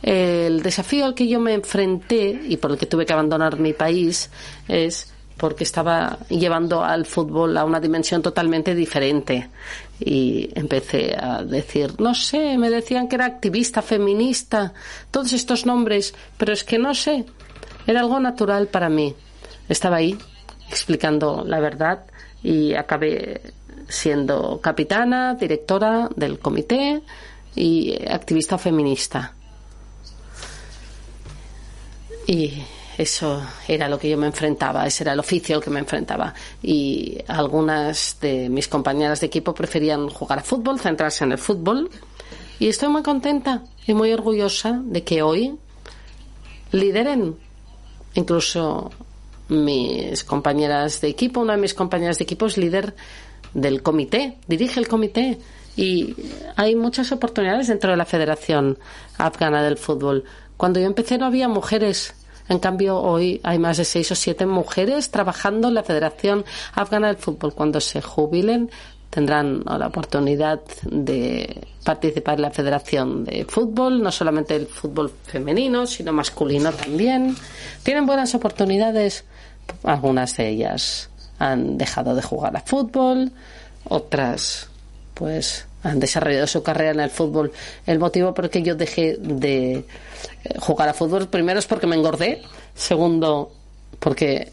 [0.01, 3.73] El desafío al que yo me enfrenté y por el que tuve que abandonar mi
[3.73, 4.29] país
[4.67, 9.49] es porque estaba llevando al fútbol a una dimensión totalmente diferente.
[9.99, 14.73] Y empecé a decir, no sé, me decían que era activista, feminista,
[15.11, 17.25] todos estos nombres, pero es que no sé.
[17.89, 19.15] Era algo natural para mí.
[19.67, 20.15] Estaba ahí
[20.69, 22.05] explicando la verdad
[22.43, 23.41] y acabé
[23.87, 27.01] siendo capitana, directora del comité
[27.55, 29.33] y activista feminista.
[32.27, 32.61] Y
[32.95, 36.31] eso era lo que yo me enfrentaba, ese era el oficio al que me enfrentaba.
[36.61, 41.89] Y algunas de mis compañeras de equipo preferían jugar a fútbol, centrarse en el fútbol.
[42.59, 45.57] Y estoy muy contenta y muy orgullosa de que hoy
[46.71, 47.48] lideren
[48.15, 48.91] Incluso
[49.49, 52.95] mis compañeras de equipo, una de mis compañeras de equipo es líder
[53.53, 55.39] del comité, dirige el comité
[55.75, 56.15] y
[56.55, 58.77] hay muchas oportunidades dentro de la Federación
[59.17, 60.23] Afgana del Fútbol.
[60.57, 62.13] Cuando yo empecé no había mujeres.
[62.49, 66.43] En cambio, hoy hay más de seis o siete mujeres trabajando en la Federación
[66.73, 67.53] Afgana del Fútbol.
[67.53, 68.71] Cuando se jubilen,
[69.09, 75.87] tendrán la oportunidad de participar en la Federación de Fútbol, no solamente el fútbol femenino,
[75.87, 77.35] sino masculino también.
[77.83, 79.25] Tienen buenas oportunidades,
[79.83, 83.31] algunas de ellas han dejado de jugar a fútbol,
[83.85, 84.67] otras
[85.13, 87.51] pues han desarrollado su carrera en el fútbol.
[87.85, 89.85] El motivo por el que yo dejé de eh,
[90.59, 92.41] jugar a fútbol, primero es porque me engordé,
[92.75, 93.51] segundo
[93.99, 94.51] porque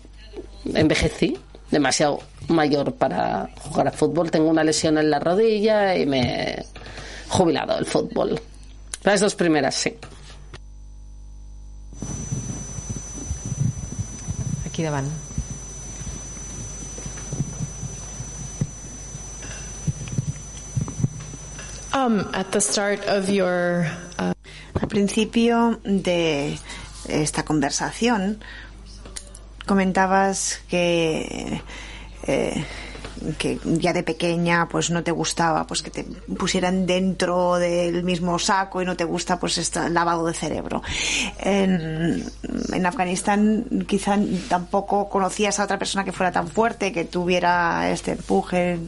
[0.75, 1.39] envejecí
[1.71, 4.31] demasiado mayor para jugar a fútbol.
[4.31, 6.67] Tengo una lesión en la rodilla y me he
[7.29, 8.41] jubilado del fútbol.
[9.03, 9.97] Las dos primeras, sí.
[14.67, 15.09] Aquí davant.
[21.95, 23.87] Um, at the start of your
[24.19, 24.35] uh,
[24.81, 26.59] Al principio de
[27.09, 28.41] esta conversación
[29.67, 31.61] comentabas que
[32.27, 32.64] eh,
[33.39, 38.39] que ya de pequeña pues no te gustaba pues que te pusieran dentro del mismo
[38.39, 40.83] saco y no te gusta pues este lavado de cerebro.
[41.39, 42.25] En,
[42.73, 48.12] en Afganistán quizá tampoco conocías a otra persona que fuera tan fuerte que tuviera este
[48.12, 48.79] empuje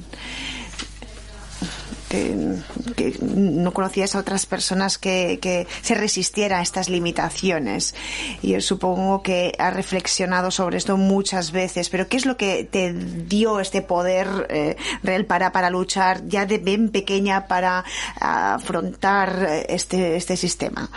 [2.09, 2.57] que,
[2.97, 7.95] que, no conocías a otras personas que, que, se resistiera a estas limitaciones.
[8.43, 12.93] Y supongo que has reflexionado sobre esto muchas veces, pero ¿qué es lo que te
[12.93, 17.85] dio este poder eh, real para, para luchar ya de bien pequeña para
[18.21, 20.91] afrontar este, este sistema?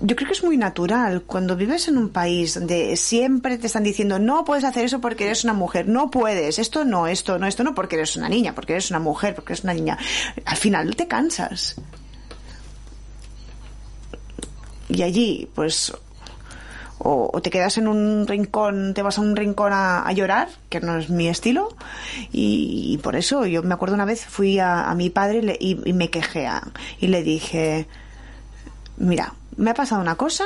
[0.00, 3.82] Yo creo que es muy natural cuando vives en un país donde siempre te están
[3.82, 7.46] diciendo no puedes hacer eso porque eres una mujer, no puedes, esto no, esto no,
[7.46, 9.98] esto no porque eres una niña, porque eres una mujer, porque eres una niña.
[10.44, 11.76] Al final te cansas.
[14.88, 15.92] Y allí, pues,
[16.98, 20.96] o, te quedas en un rincón, te vas a un rincón a, llorar, que no
[20.96, 21.76] es mi estilo,
[22.32, 25.80] y, por eso yo me acuerdo una vez fui a, mi padre y, le, y,
[25.84, 26.48] y me quejé
[27.00, 27.86] y le dije,
[28.96, 30.44] mira, me ha pasado una cosa.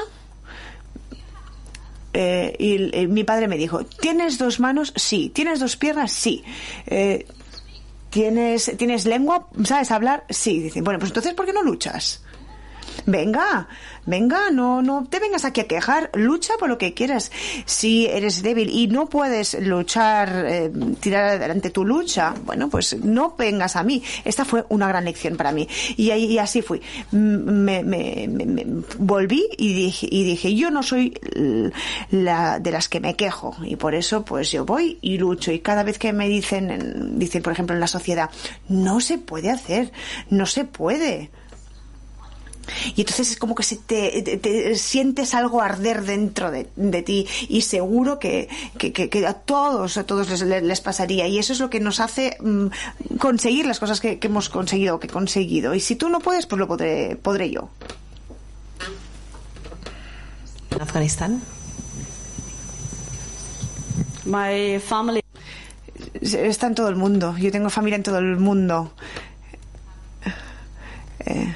[2.15, 4.93] Eh, y, y, mi padre me dijo, ¿tienes dos manos?
[4.97, 5.31] Sí.
[5.33, 6.13] ¿Tienes dos piernas?
[6.13, 6.43] Sí.
[6.87, 7.27] Eh,
[8.11, 9.49] ¿Tienes, ¿Tienes lengua?
[9.65, 10.25] ¿Sabes hablar?
[10.29, 10.61] Sí.
[10.61, 12.23] Dice, bueno, pues entonces, ¿por qué no luchas?
[13.07, 13.69] Venga,
[14.07, 17.33] venga, no, no te vengas aquí a quejar, lucha por lo que quieras.
[17.65, 23.35] Si eres débil y no puedes luchar, eh, tirar adelante tu lucha, bueno, pues no
[23.37, 24.03] vengas a mí.
[24.25, 25.69] Esta fue una gran lección para mí.
[25.97, 26.81] Y, y así fui.
[27.11, 28.67] Me, me, me, me,
[28.99, 31.19] volví y dije, y dije, yo no soy
[32.11, 33.57] la de las que me quejo.
[33.65, 35.53] Y por eso, pues yo voy y lucho.
[35.53, 38.31] Y cada vez que me dicen, dicen, por ejemplo, en la sociedad,
[38.69, 39.93] no se puede hacer,
[40.31, 41.31] no se puede
[42.95, 47.27] y entonces es como que se te, te, sientes algo arder dentro de, de ti
[47.49, 48.49] y seguro que,
[48.79, 51.27] que, que, a todos a todos les, les, pasaría.
[51.27, 52.67] Y eso es lo que nos hace mmm,
[53.19, 55.75] conseguir las cosas que, hemos conseguido que he conseguido.
[55.75, 57.69] Y si tú no puedes pues lo podré podré yo.
[60.81, 61.43] Afganistán
[64.25, 65.21] My family.
[66.21, 67.37] Está en todo el mundo.
[67.37, 68.93] Yo tengo familia en todo el mundo.
[71.27, 71.55] Eh,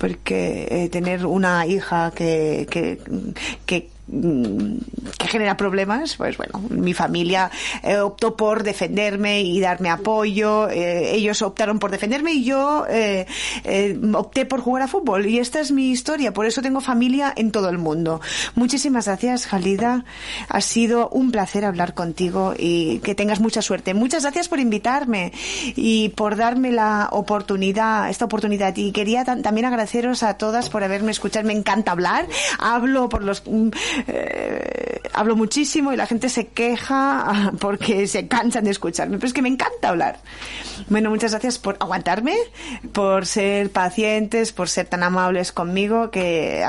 [0.00, 2.98] porque eh, tener una hija que, que,
[3.66, 7.50] que que genera problemas, pues bueno, mi familia
[7.82, 13.26] eh, optó por defenderme y darme apoyo, eh, ellos optaron por defenderme y yo eh,
[14.14, 17.52] opté por jugar a fútbol y esta es mi historia, por eso tengo familia en
[17.52, 18.20] todo el mundo.
[18.54, 20.04] Muchísimas gracias, Jalida,
[20.48, 23.94] ha sido un placer hablar contigo y que tengas mucha suerte.
[23.94, 25.32] Muchas gracias por invitarme
[25.76, 31.12] y por darme la oportunidad, esta oportunidad y quería también agradeceros a todas por haberme
[31.12, 32.26] escuchado, me encanta hablar,
[32.58, 33.42] hablo por los
[34.06, 39.32] eh, hablo muchísimo y la gente se queja porque se cansan de escucharme, pero es
[39.32, 40.18] que me encanta hablar.
[40.88, 42.36] Bueno, muchas gracias por aguantarme,
[42.92, 46.64] por ser pacientes, por ser tan amables conmigo, que,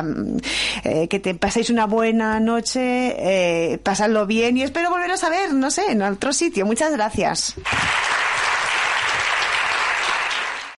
[0.84, 5.54] eh, que te paséis una buena noche, eh, pasadlo bien y espero volveros a ver,
[5.54, 6.66] no sé, en otro sitio.
[6.66, 7.56] Muchas gracias.